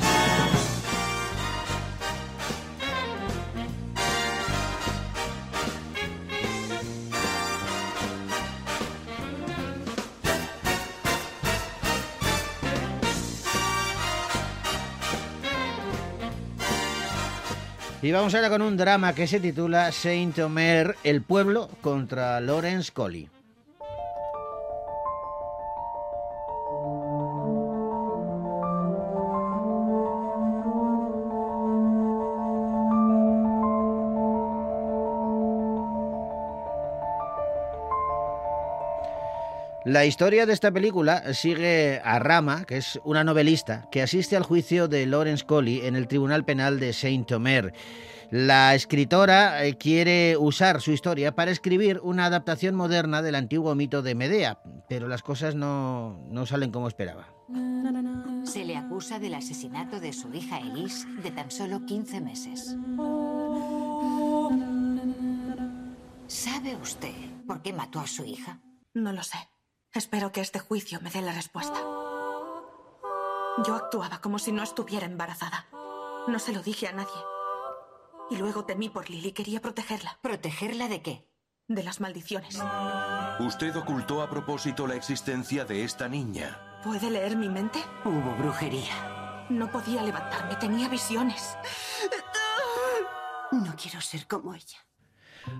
Y 18.02 18.10
vamos 18.10 18.34
ahora 18.34 18.50
con 18.50 18.62
un 18.62 18.76
drama 18.76 19.14
que 19.14 19.28
se 19.28 19.38
titula 19.38 19.92
Saint 19.92 20.36
Omer, 20.40 20.96
el 21.04 21.22
pueblo 21.22 21.70
contra 21.82 22.40
Lawrence 22.40 22.90
Colley. 22.90 23.28
La 39.84 40.04
historia 40.04 40.46
de 40.46 40.52
esta 40.52 40.70
película 40.70 41.34
sigue 41.34 42.00
a 42.04 42.20
Rama, 42.20 42.64
que 42.64 42.76
es 42.76 43.00
una 43.04 43.24
novelista 43.24 43.88
que 43.90 44.00
asiste 44.00 44.36
al 44.36 44.44
juicio 44.44 44.86
de 44.86 45.06
Lawrence 45.06 45.44
Colley 45.44 45.80
en 45.84 45.96
el 45.96 46.06
Tribunal 46.06 46.44
Penal 46.44 46.78
de 46.78 46.92
Saint-Omer. 46.92 47.72
La 48.30 48.76
escritora 48.76 49.66
eh, 49.66 49.76
quiere 49.76 50.36
usar 50.36 50.80
su 50.80 50.92
historia 50.92 51.34
para 51.34 51.50
escribir 51.50 51.98
una 52.02 52.26
adaptación 52.26 52.76
moderna 52.76 53.22
del 53.22 53.34
antiguo 53.34 53.74
mito 53.74 54.02
de 54.02 54.14
Medea, 54.14 54.62
pero 54.88 55.08
las 55.08 55.22
cosas 55.22 55.56
no, 55.56 56.26
no 56.30 56.46
salen 56.46 56.70
como 56.70 56.86
esperaba. 56.86 57.26
Se 58.44 58.64
le 58.64 58.76
acusa 58.76 59.18
del 59.18 59.34
asesinato 59.34 59.98
de 59.98 60.12
su 60.12 60.32
hija 60.32 60.60
Elise 60.60 61.06
de 61.22 61.30
tan 61.32 61.50
solo 61.50 61.84
15 61.84 62.20
meses. 62.20 62.76
¿Sabe 66.28 66.76
usted 66.80 67.14
por 67.46 67.62
qué 67.62 67.72
mató 67.72 67.98
a 67.98 68.06
su 68.06 68.24
hija? 68.24 68.60
No 68.94 69.12
lo 69.12 69.22
sé. 69.22 69.51
Espero 69.94 70.32
que 70.32 70.40
este 70.40 70.58
juicio 70.58 71.00
me 71.02 71.10
dé 71.10 71.20
la 71.20 71.32
respuesta. 71.32 71.78
Yo 73.66 73.74
actuaba 73.74 74.22
como 74.22 74.38
si 74.38 74.50
no 74.50 74.62
estuviera 74.62 75.04
embarazada. 75.04 75.66
No 76.26 76.38
se 76.38 76.52
lo 76.52 76.62
dije 76.62 76.88
a 76.88 76.92
nadie. 76.92 77.12
Y 78.30 78.36
luego 78.36 78.64
temí 78.64 78.88
por 78.88 79.10
Lily. 79.10 79.32
Quería 79.32 79.60
protegerla. 79.60 80.18
¿Protegerla 80.22 80.88
de 80.88 81.02
qué? 81.02 81.28
De 81.68 81.82
las 81.82 82.00
maldiciones. 82.00 82.58
Usted 83.40 83.76
ocultó 83.76 84.22
a 84.22 84.30
propósito 84.30 84.86
la 84.86 84.94
existencia 84.94 85.66
de 85.66 85.84
esta 85.84 86.08
niña. 86.08 86.80
¿Puede 86.82 87.10
leer 87.10 87.36
mi 87.36 87.50
mente? 87.50 87.84
Hubo 88.06 88.34
brujería. 88.36 89.46
No 89.50 89.70
podía 89.70 90.02
levantarme. 90.02 90.56
Tenía 90.56 90.88
visiones. 90.88 91.58
No 93.50 93.74
quiero 93.76 94.00
ser 94.00 94.26
como 94.26 94.54
ella. 94.54 94.78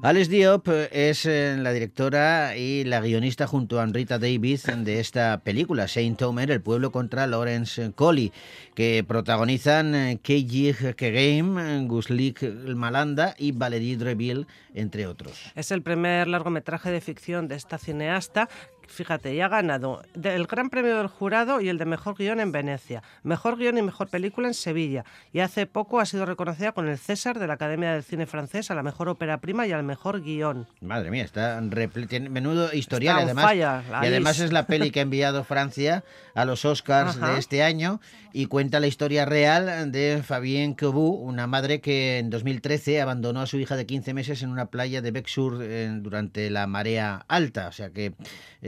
Alex 0.03 0.29
Diop 0.29 0.69
es 0.91 1.27
eh, 1.27 1.57
la 1.59 1.73
directora 1.73 2.57
y 2.57 2.85
la 2.85 3.01
guionista 3.01 3.47
junto 3.47 3.81
a 3.81 3.87
Rita 3.87 4.19
Davis 4.19 4.65
de 4.65 5.01
esta 5.01 5.41
película, 5.45 5.89
Saint 5.89 6.21
Omer, 6.23 6.51
El 6.51 6.61
pueblo 6.61 6.93
contra 6.93 7.27
Lawrence 7.27 7.93
Colley, 7.93 8.33
que 8.75 9.05
protagonizan 9.07 9.95
eh, 9.95 10.19
Keiji 10.23 10.73
Kegame, 10.97 11.87
Guslik 11.87 12.43
Malanda 12.75 13.35
y 13.39 13.53
Valérie 13.53 13.97
Dreville, 13.97 14.47
entre 14.75 15.07
otros. 15.07 15.53
Es 15.55 15.71
el 15.71 15.83
primer 15.83 16.29
largometraje 16.29 16.91
de 16.91 17.01
ficción 17.01 17.49
de 17.49 17.57
esta 17.57 17.79
cineasta 17.79 18.49
fíjate, 18.89 19.35
y 19.35 19.41
ha 19.41 19.49
ganado 19.49 20.03
el 20.23 20.47
Gran 20.47 20.71
Premio 20.71 20.97
del 20.97 21.07
Jurado 21.07 21.61
y 21.61 21.69
el 21.69 21.79
de 21.79 21.85
Mejor 21.85 22.17
Guión 22.17 22.41
en 22.41 22.53
Venecia, 22.53 23.03
Mejor 23.23 23.57
Guión 23.57 23.79
y 23.79 23.83
Mejor 23.83 24.09
Película 24.09 24.49
en 24.49 24.55
Sevilla, 24.55 25.05
y 25.33 25.41
hace 25.41 25.67
poco 25.67 26.01
ha 26.01 26.07
sido 26.07 26.27
reconocida 26.27 26.73
con 26.73 26.89
el 26.89 26.99
César 26.99 27.39
de 27.39 27.47
la 27.47 27.55
Academia 27.55 27.93
del 27.93 28.03
Cine 28.03 28.27
Francés 28.27 28.71
a 28.71 28.75
la 28.75 28.83
Mejor 28.83 29.09
Ópera 29.09 29.39
Prima 29.39 29.67
y 29.67 29.73
al 29.73 29.83
Mejor 29.83 30.23
Guión. 30.23 30.67
Madre 30.81 31.11
mía, 31.11 31.25
está 31.25 31.61
tiene 32.09 32.29
menudo 32.29 32.73
historial 32.73 33.19
Está 33.19 33.49
además. 33.49 33.55
y 34.03 34.07
además 34.07 34.41
es 34.41 34.53
la 34.53 34.67
peli 34.67 34.91
que 34.91 35.01
ha 35.01 35.03
enviado 35.03 35.45
Francia 35.53 36.05
a 36.35 36.45
los 36.45 36.65
Oscars 36.65 37.17
Ajá. 37.17 37.33
de 37.33 37.39
este 37.39 37.63
año 37.63 38.01
y 38.33 38.47
cuenta 38.47 38.81
la 38.81 38.87
historia 38.87 39.25
real 39.25 39.93
de 39.93 40.23
Fabienne 40.25 40.75
Cobu, 40.77 41.15
una 41.15 41.47
madre 41.47 41.81
que 41.81 42.19
en 42.19 42.31
2013 42.31 43.01
abandonó 43.01 43.41
a 43.43 43.47
su 43.47 43.59
hija 43.59 43.77
de 43.77 43.87
15 43.87 44.15
meses 44.15 44.43
en 44.43 44.51
una 44.51 44.67
playa 44.67 45.03
de 45.03 45.13
Bec-Sur 45.13 45.59
eh, 45.63 45.91
durante 46.01 46.49
la 46.51 46.67
marea 46.67 47.25
alta, 47.29 47.69
o 47.69 47.73
sea 47.73 47.91
que 47.91 48.15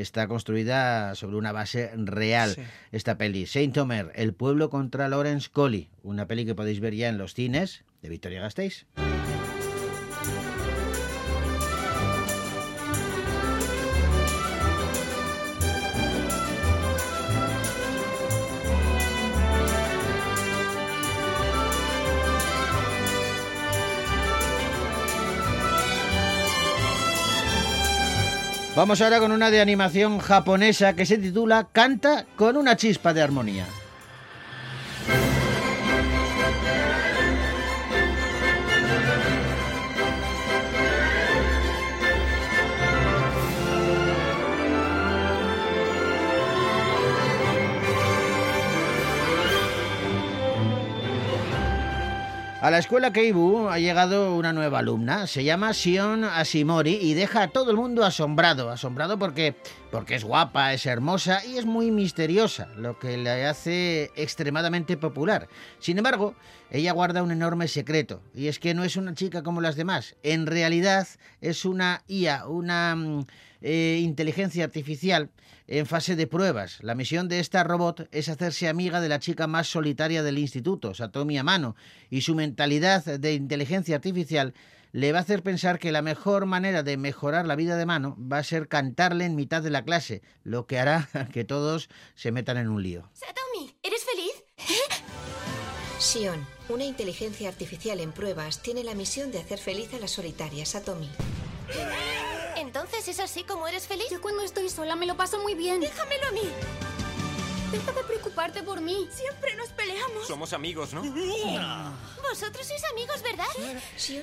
está 0.05 0.29
construida 0.29 1.15
sobre 1.17 1.37
una 1.37 1.51
base 1.51 1.91
real 1.97 2.51
Sí. 2.55 2.63
esta 2.93 3.19
peli. 3.19 3.47
Saint 3.47 3.77
Omer, 3.77 4.13
El 4.15 4.33
pueblo 4.35 4.71
contra 4.71 5.09
Lawrence 5.09 5.49
Colley, 5.53 5.89
una 6.05 6.27
peli 6.29 6.47
que 6.47 6.55
podéis 6.55 6.79
ver 6.79 6.95
ya 6.95 7.09
en 7.09 7.19
los 7.19 7.35
cines 7.35 7.83
de 8.03 8.09
Victoria 8.11 8.41
Gasteiz. 8.41 8.87
Vamos 28.77 29.01
ahora 29.01 29.21
con 29.21 29.31
una 29.31 29.53
de 29.53 29.61
animación 29.61 30.19
japonesa 30.19 30.95
que 30.95 31.07
se 31.07 31.17
titula 31.17 31.69
Canta 31.71 32.27
con 32.35 32.57
una 32.57 32.77
chispa 32.77 33.15
de 33.15 33.23
armonía. 33.23 33.67
A 52.65 52.71
la 52.71 52.79
escuela 52.79 53.13
Keibu 53.13 53.69
ha 53.69 53.79
llegado 53.79 54.35
una 54.35 54.55
nueva 54.55 54.79
alumna, 54.79 55.27
se 55.27 55.45
llama 55.45 55.75
Sion 55.75 56.25
Asimori 56.25 56.95
y 56.95 57.13
deja 57.13 57.43
a 57.43 57.49
todo 57.49 57.71
el 57.71 57.77
mundo 57.77 58.07
asombrado, 58.07 58.71
asombrado 58.71 59.19
porque, 59.19 59.55
porque 59.95 60.17
es 60.17 60.25
guapa, 60.25 60.75
es 60.75 60.87
hermosa 60.87 61.47
y 61.47 61.57
es 61.57 61.67
muy 61.67 61.93
misteriosa, 61.93 62.67
lo 62.77 62.99
que 62.99 63.17
le 63.17 63.47
hace 63.47 64.11
extremadamente 64.17 64.97
popular. 64.97 65.47
Sin 65.79 65.99
embargo, 65.99 66.35
ella 66.73 66.91
guarda 66.91 67.23
un 67.23 67.31
enorme 67.31 67.69
secreto 67.69 68.21
y 68.35 68.49
es 68.49 68.59
que 68.59 68.75
no 68.75 68.83
es 68.83 68.97
una 68.97 69.15
chica 69.15 69.45
como 69.45 69.61
las 69.61 69.77
demás, 69.77 70.17
en 70.25 70.47
realidad 70.47 71.07
es 71.41 71.65
una 71.65 72.03
IA, 72.09 72.49
una 72.49 72.97
mm, 72.97 73.27
eh, 73.63 74.01
inteligencia 74.03 74.65
artificial 74.65 75.31
en 75.69 75.87
fase 75.87 76.17
de 76.17 76.27
pruebas. 76.27 76.79
La 76.83 76.97
misión 76.97 77.29
de 77.29 77.39
esta 77.39 77.63
robot 77.63 78.09
es 78.11 78.29
hacerse 78.29 78.67
amiga 78.67 79.01
de 79.01 79.09
la 79.09 79.21
chica 79.21 79.47
más 79.47 79.69
solitaria 79.69 80.25
del 80.25 80.39
instituto, 80.39 80.93
Satomi 80.93 81.39
Amano, 81.39 81.77
y 82.11 82.23
su 82.23 82.35
mentalidad 82.35 83.05
de 83.05 83.35
inteligencia 83.35 83.95
artificial 83.95 84.55
le 84.95 85.11
va 85.11 85.19
a 85.19 85.23
hacer 85.23 85.43
pensar 85.43 85.81
que 85.81 85.91
la 85.91 86.03
mejor 86.03 86.47
manera 86.47 86.85
de 86.85 86.97
mejorar 86.97 87.47
la 87.47 87.57
vida 87.57 87.77
de 87.77 87.85
Mano 87.85 88.17
va 88.17 88.39
a 88.39 88.45
ser 88.45 88.69
cantarle 88.69 89.25
en 89.25 89.35
mitad 89.35 89.61
de 89.61 89.71
la 89.71 89.85
clase, 89.85 90.23
lo 90.45 90.69
que 90.69 90.79
hará 90.79 91.09
que 91.33 91.43
todos 91.43 91.89
se 92.15 92.31
metan 92.31 92.59
en 92.59 92.69
un 92.69 92.81
lío. 92.81 93.11
Satomi, 93.13 93.75
¿eres 93.83 94.05
feliz? 94.05 94.45
Sion, 95.99 96.47
una 96.69 96.85
inteligencia 96.85 97.49
artificial 97.49 97.99
en 97.99 98.13
pruebas, 98.13 98.63
tiene 98.63 98.85
la 98.85 98.95
misión 98.95 99.33
de 99.33 99.41
hacer 99.41 99.59
feliz 99.59 99.93
a 99.95 99.99
la 99.99 100.07
solitaria 100.07 100.65
Satomi. 100.65 101.11
Entonces, 102.57 103.09
¿es 103.09 103.19
así 103.19 103.43
como 103.43 103.67
eres 103.67 103.89
feliz? 103.89 104.07
Yo 104.13 104.21
cuando 104.21 104.45
estoy 104.45 104.69
sola 104.69 104.95
me 104.95 105.07
lo 105.07 105.17
paso 105.17 105.43
muy 105.43 105.57
bien. 105.57 105.81
Déjamelo 105.81 106.29
a 106.29 106.33
mí. 106.33 107.04
Deja 107.75 107.93
de 107.93 108.05
preocuparte 108.05 108.63
por 108.63 108.81
mí. 108.81 109.09
Siempre 109.11 109.57
nos 109.57 109.69
peleamos. 109.71 110.27
Somos 110.29 110.53
amigos, 110.53 110.95
¿no? 110.95 111.03
Vosotros 111.03 112.67
sois 112.67 112.83
amigos, 112.93 113.21
¿verdad? 113.23 113.45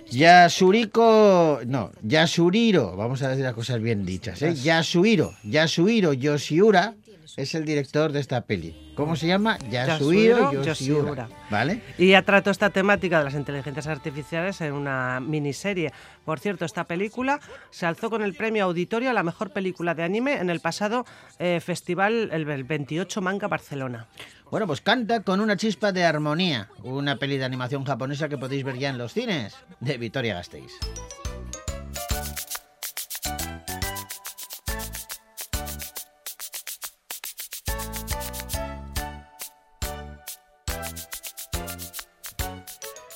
Yasuriko, 0.10 1.60
no, 1.66 1.92
Yasuriro, 2.02 2.96
vamos 2.96 3.22
a 3.22 3.30
decir 3.30 3.44
las 3.44 3.54
cosas 3.54 3.82
bien 3.82 4.06
dichas, 4.06 4.42
¿eh? 4.42 4.56
Yasuhiro, 4.56 5.36
Yasuhiro 5.44 6.14
Yoshiura 6.14 6.96
es 7.38 7.56
el 7.56 7.66
director 7.66 8.12
de 8.12 8.20
esta 8.20 8.42
peli. 8.42 8.94
¿Cómo 8.96 9.16
se 9.16 9.28
llama? 9.28 9.58
Yasuhiro 9.70 10.52
Yasuhiro 10.52 10.64
Yoshiura. 10.64 11.30
¿Vale? 11.50 11.82
Y 11.98 12.10
ya 12.10 12.22
trató 12.24 12.52
esta 12.52 12.70
temática 12.70 13.20
de 13.20 13.26
las 13.26 13.34
inteligencias 13.34 13.88
artificiales 13.88 14.62
en 14.62 14.74
una 14.74 15.20
miniserie. 15.20 15.92
Por 16.26 16.40
cierto, 16.40 16.66
esta 16.66 16.86
película 16.86 17.40
se 17.70 17.86
alzó 17.86 18.10
con 18.10 18.22
el 18.22 18.34
premio 18.34 18.66
auditorio 18.66 19.10
a 19.10 19.14
la 19.14 19.24
mejor 19.24 19.52
película 19.52 19.96
de 19.96 20.04
anime 20.04 20.34
en 20.36 20.50
el 20.50 20.60
pasado 20.60 21.06
eh, 21.40 21.60
festival, 21.64 22.30
el, 22.32 22.50
el 22.50 22.64
28 22.64 23.22
Manga 23.22 23.48
Barcelona. 23.48 24.08
Bueno, 24.50 24.68
pues 24.68 24.82
canta 24.82 25.22
con 25.22 25.40
una 25.40 25.56
chispa 25.56 25.94
de 25.94 26.04
armonía, 26.04 26.68
una 26.84 27.16
peli 27.16 27.38
de 27.38 27.46
animación 27.46 27.86
japonesa 27.86 28.28
que 28.28 28.38
podéis 28.38 28.66
ver 28.66 28.78
ya 28.78 28.90
en 28.90 28.98
los 28.98 29.14
cines 29.14 29.56
de 29.80 29.98
Vitoria 29.98 30.34
Gasteiz. 30.34 30.74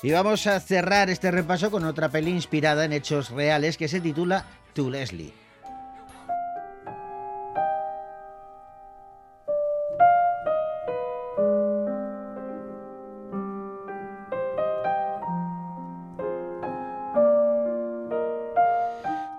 Y 0.05 0.11
vamos 0.11 0.45
a 0.45 0.59
cerrar 0.59 1.09
este 1.09 1.31
repaso 1.31 1.71
con 1.71 1.83
otra 1.83 2.09
peli 2.09 2.29
inspirada 2.29 2.85
en 2.85 2.93
hechos 2.93 3.31
reales 3.31 3.75
que 3.75 3.87
se 3.87 3.99
titula 3.99 4.45
To 4.75 4.91
Leslie. 4.91 5.44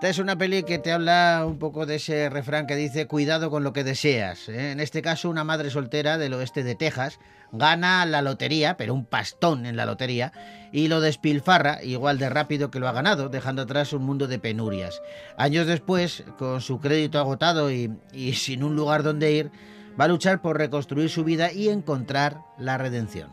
Esta 0.07 0.21
es 0.21 0.23
una 0.23 0.37
peli 0.37 0.63
que 0.63 0.79
te 0.79 0.93
habla 0.93 1.43
un 1.45 1.59
poco 1.59 1.85
de 1.85 1.95
ese 1.95 2.29
refrán 2.29 2.65
que 2.65 2.77
dice 2.77 3.07
cuidado 3.07 3.49
con 3.49 3.65
lo 3.65 3.73
que 3.73 3.83
deseas. 3.83 4.47
¿eh? 4.47 4.71
En 4.71 4.79
este 4.79 5.01
caso, 5.01 5.29
una 5.29 5.43
madre 5.43 5.69
soltera 5.69 6.17
del 6.17 6.33
oeste 6.33 6.63
de 6.63 6.75
Texas 6.75 7.19
gana 7.51 8.05
la 8.05 8.21
lotería, 8.21 8.77
pero 8.77 8.93
un 8.93 9.03
pastón 9.03 9.65
en 9.65 9.75
la 9.75 9.85
lotería, 9.85 10.31
y 10.71 10.87
lo 10.87 11.01
despilfarra 11.01 11.83
igual 11.83 12.19
de 12.19 12.29
rápido 12.29 12.71
que 12.71 12.79
lo 12.79 12.87
ha 12.87 12.93
ganado, 12.93 13.27
dejando 13.27 13.63
atrás 13.63 13.91
un 13.91 14.05
mundo 14.05 14.27
de 14.27 14.39
penurias. 14.39 15.01
Años 15.35 15.67
después, 15.67 16.23
con 16.39 16.61
su 16.61 16.79
crédito 16.79 17.19
agotado 17.19 17.69
y, 17.69 17.91
y 18.13 18.31
sin 18.35 18.63
un 18.63 18.77
lugar 18.77 19.03
donde 19.03 19.33
ir, 19.33 19.51
va 19.99 20.05
a 20.05 20.07
luchar 20.07 20.41
por 20.41 20.57
reconstruir 20.57 21.09
su 21.09 21.25
vida 21.25 21.51
y 21.51 21.67
encontrar 21.67 22.43
la 22.57 22.77
redención. 22.77 23.29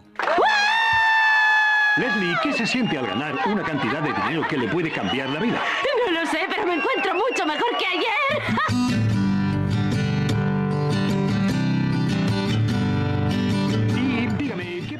Leslie, 1.97 2.35
¿qué 2.43 2.53
se 2.53 2.67
siente 2.67 2.99
al 2.99 3.07
ganar 3.07 3.37
una 3.47 3.63
cantidad 3.63 4.03
de 4.03 4.13
dinero 4.13 4.45
que 4.49 4.59
le 4.59 4.67
puede 4.67 4.91
cambiar 4.91 5.31
la 5.31 5.39
vida? 5.39 5.63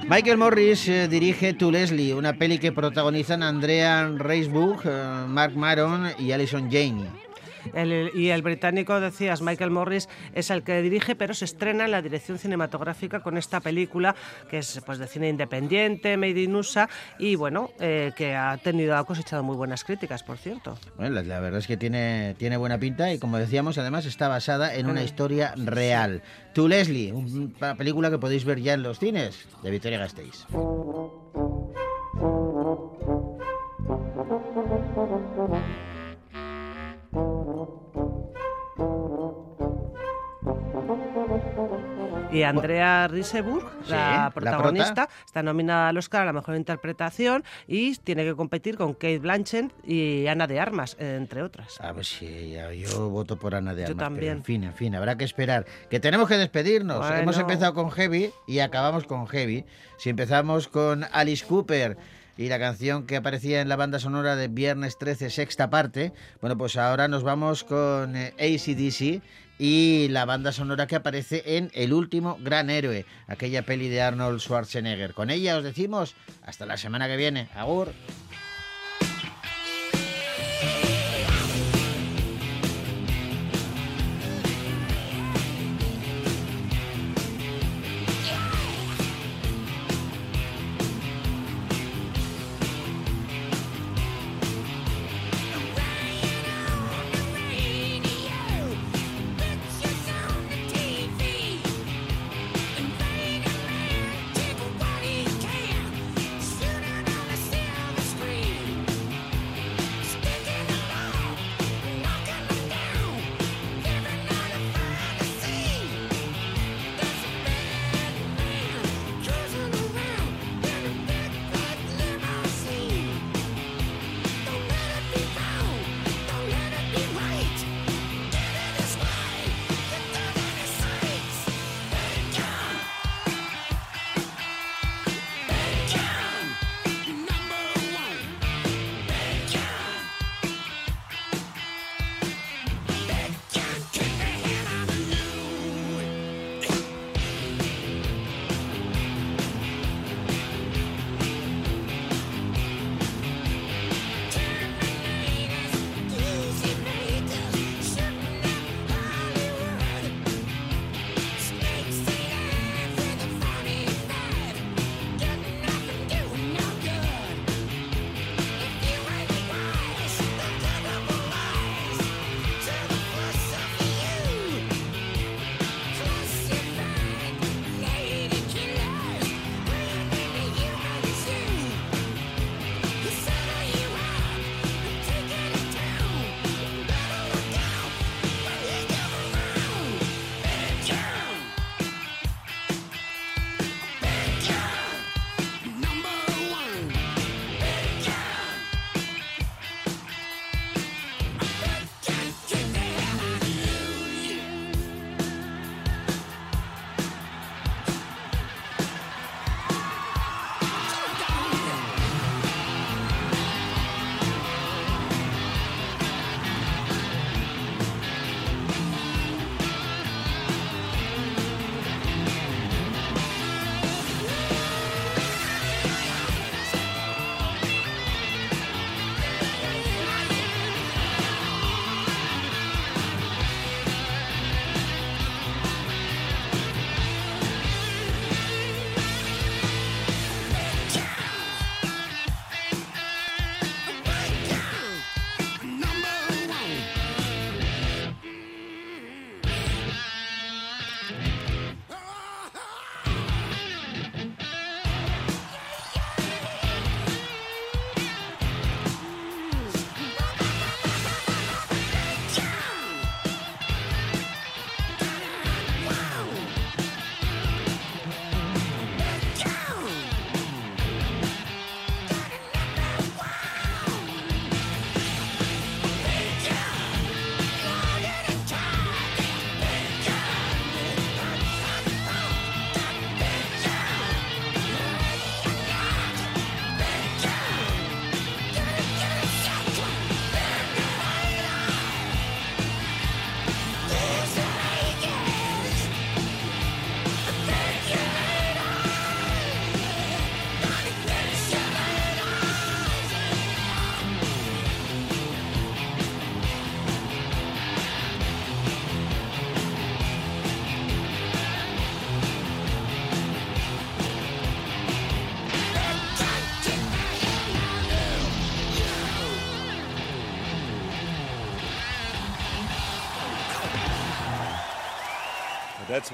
Michael 0.07 0.37
Morris 0.37 0.87
eh, 0.87 1.09
dirige 1.09 1.55
To 1.55 1.71
Leslie, 1.71 2.15
una 2.15 2.35
peli 2.35 2.59
que 2.59 2.73
protagonizan 2.73 3.43
Andrea 3.43 4.07
Reisburg, 4.09 4.83
eh, 4.85 5.25
Mark 5.27 5.57
Maron 5.57 6.09
y 6.19 6.33
Alison 6.33 6.71
Jane. 6.71 7.24
El- 7.73 8.11
y 8.15 8.31
el 8.31 8.43
británico, 8.43 9.01
decías, 9.01 9.41
Michael 9.43 9.71
Morris, 9.71 10.09
es 10.35 10.51
el 10.51 10.63
que 10.63 10.83
dirige, 10.83 11.15
pero 11.17 11.35
se 11.35 11.45
estrena 11.45 11.85
en 11.87 11.91
la 11.91 12.03
dirección 12.03 12.39
cinematográfica 12.39 13.21
con 13.21 13.39
esta 13.39 13.61
película, 13.61 14.15
que 14.51 14.59
es 14.59 14.83
pues, 14.85 14.99
de 14.99 15.07
cine 15.07 15.29
independiente, 15.29 16.17
made 16.17 16.41
in 16.43 16.55
USA, 16.55 16.89
y 17.19 17.37
bueno, 17.37 17.71
eh, 17.81 18.13
que 18.17 18.35
ha 18.35 18.57
tenido, 18.59 18.97
ha 18.97 19.05
cosechado 19.05 19.43
muy 19.43 19.57
buenas 19.57 19.85
críticas, 19.85 20.23
por 20.23 20.37
cierto. 20.39 20.77
Bueno, 20.97 21.15
la, 21.17 21.23
la 21.23 21.41
verdad 21.41 21.61
es 21.61 21.67
que 21.67 21.77
tiene, 21.77 22.35
tiene 22.39 22.57
buena 22.57 22.79
pinta 22.79 23.13
y 23.13 23.19
como 23.19 23.39
decíamos, 23.39 23.79
además 23.79 24.07
está 24.07 24.29
basada 24.29 24.75
en 24.75 24.87
una 24.87 25.01
Mm. 25.01 25.05
historia 25.05 25.55
real. 25.57 26.23
To 26.53 26.69
Leslie, 26.69 27.13
un- 27.13 27.55
una 27.61 27.75
película 27.75 28.11
que 28.11 28.19
podéis 28.19 28.45
ver 28.45 28.61
ya 28.61 28.75
en 28.75 28.83
los 28.83 28.99
cines 28.99 29.47
de 29.63 29.71
Victoria 29.71 29.99
Gasteiz. 29.99 30.47
Y 42.35 42.43
Andrea 42.43 43.07
Riseborough, 43.09 43.63
Sí, 43.85 43.91
la 43.91 44.25
la 44.25 44.31
protagonista, 44.31 45.09
está 45.25 45.43
nominada 45.43 45.89
al 45.89 45.99
Oscar 45.99 46.23
a 46.23 46.25
la 46.25 46.33
mejor 46.33 46.57
interpretación 46.57 47.45
y 47.69 47.95
tiene 47.97 48.25
que 48.25 48.35
competir 48.35 48.77
con 48.77 48.95
Kate 48.95 49.21
Blanchett 49.21 49.71
y 49.87 50.27
Ana 50.27 50.47
de 50.47 50.59
Armas, 50.59 50.97
entre 50.99 51.43
otras. 51.43 51.81
A 51.81 51.93
ver 51.93 52.05
si 52.05 52.57
yo 52.77 53.09
voto 53.09 53.39
por 53.39 53.55
Ana 53.55 53.75
de 53.75 53.83
Yo 53.83 53.89
Armas. 53.91 53.97
pero 53.97 54.07
también. 54.07 54.37
en 54.39 54.45
fin, 54.45 54.65
en 54.65 54.75
fin, 54.75 54.95
habrá 54.97 55.17
que 55.17 55.25
esperar. 55.25 55.65
Que 55.89 56.01
tenemos 56.01 56.29
que 56.29 56.37
despedirnos. 56.37 56.99
Bueno. 56.99 57.17
Hemos 57.17 57.39
empezado 57.39 57.73
con 57.75 57.91
Heavy 57.91 58.33
y 58.47 58.59
acabamos 58.59 59.05
con 59.05 59.27
Heavy. 59.27 59.65
Si 59.99 60.11
empezamos 60.11 60.67
con 60.67 61.05
Alice 61.13 61.47
Cooper 61.47 61.97
y 62.37 62.49
la 62.49 62.59
canción 62.59 63.07
que 63.07 63.17
aparecía 63.17 63.61
en 63.61 63.69
la 63.69 63.77
banda 63.77 64.01
sonora 64.01 64.35
de 64.35 64.49
Viernes 64.49 64.99
13, 64.99 65.31
sexta 65.31 65.71
parte, 65.71 66.13
bueno, 66.41 66.59
pues 66.59 66.77
ahora 66.77 67.07
nos 67.07 67.23
vamos 67.23 67.63
con 67.63 68.17
eh, 68.17 68.35
ACDC 68.39 69.23
y 69.59 70.09
la 70.09 70.25
banda 70.25 70.53
sonora 70.53 70.87
que 70.87 70.97
aparece 70.97 71.57
en 71.57 71.71
El 71.75 71.93
último 71.93 72.39
gran 72.41 72.71
héroe, 72.71 73.07
aquella 73.27 73.63
peli 73.63 73.89
de 73.89 74.03
Arnold 74.03 74.41
Schwarzenegger. 74.41 75.15
Con 75.15 75.31
ella 75.31 75.57
os 75.57 75.65
decimos 75.65 76.15
hasta 76.45 76.67
la 76.67 76.77
semana 76.77 77.07
que 77.07 77.17
viene. 77.17 77.49
Agur. 77.55 77.93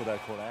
with 0.00 0.08
that 0.08 0.22
call. 0.22 0.49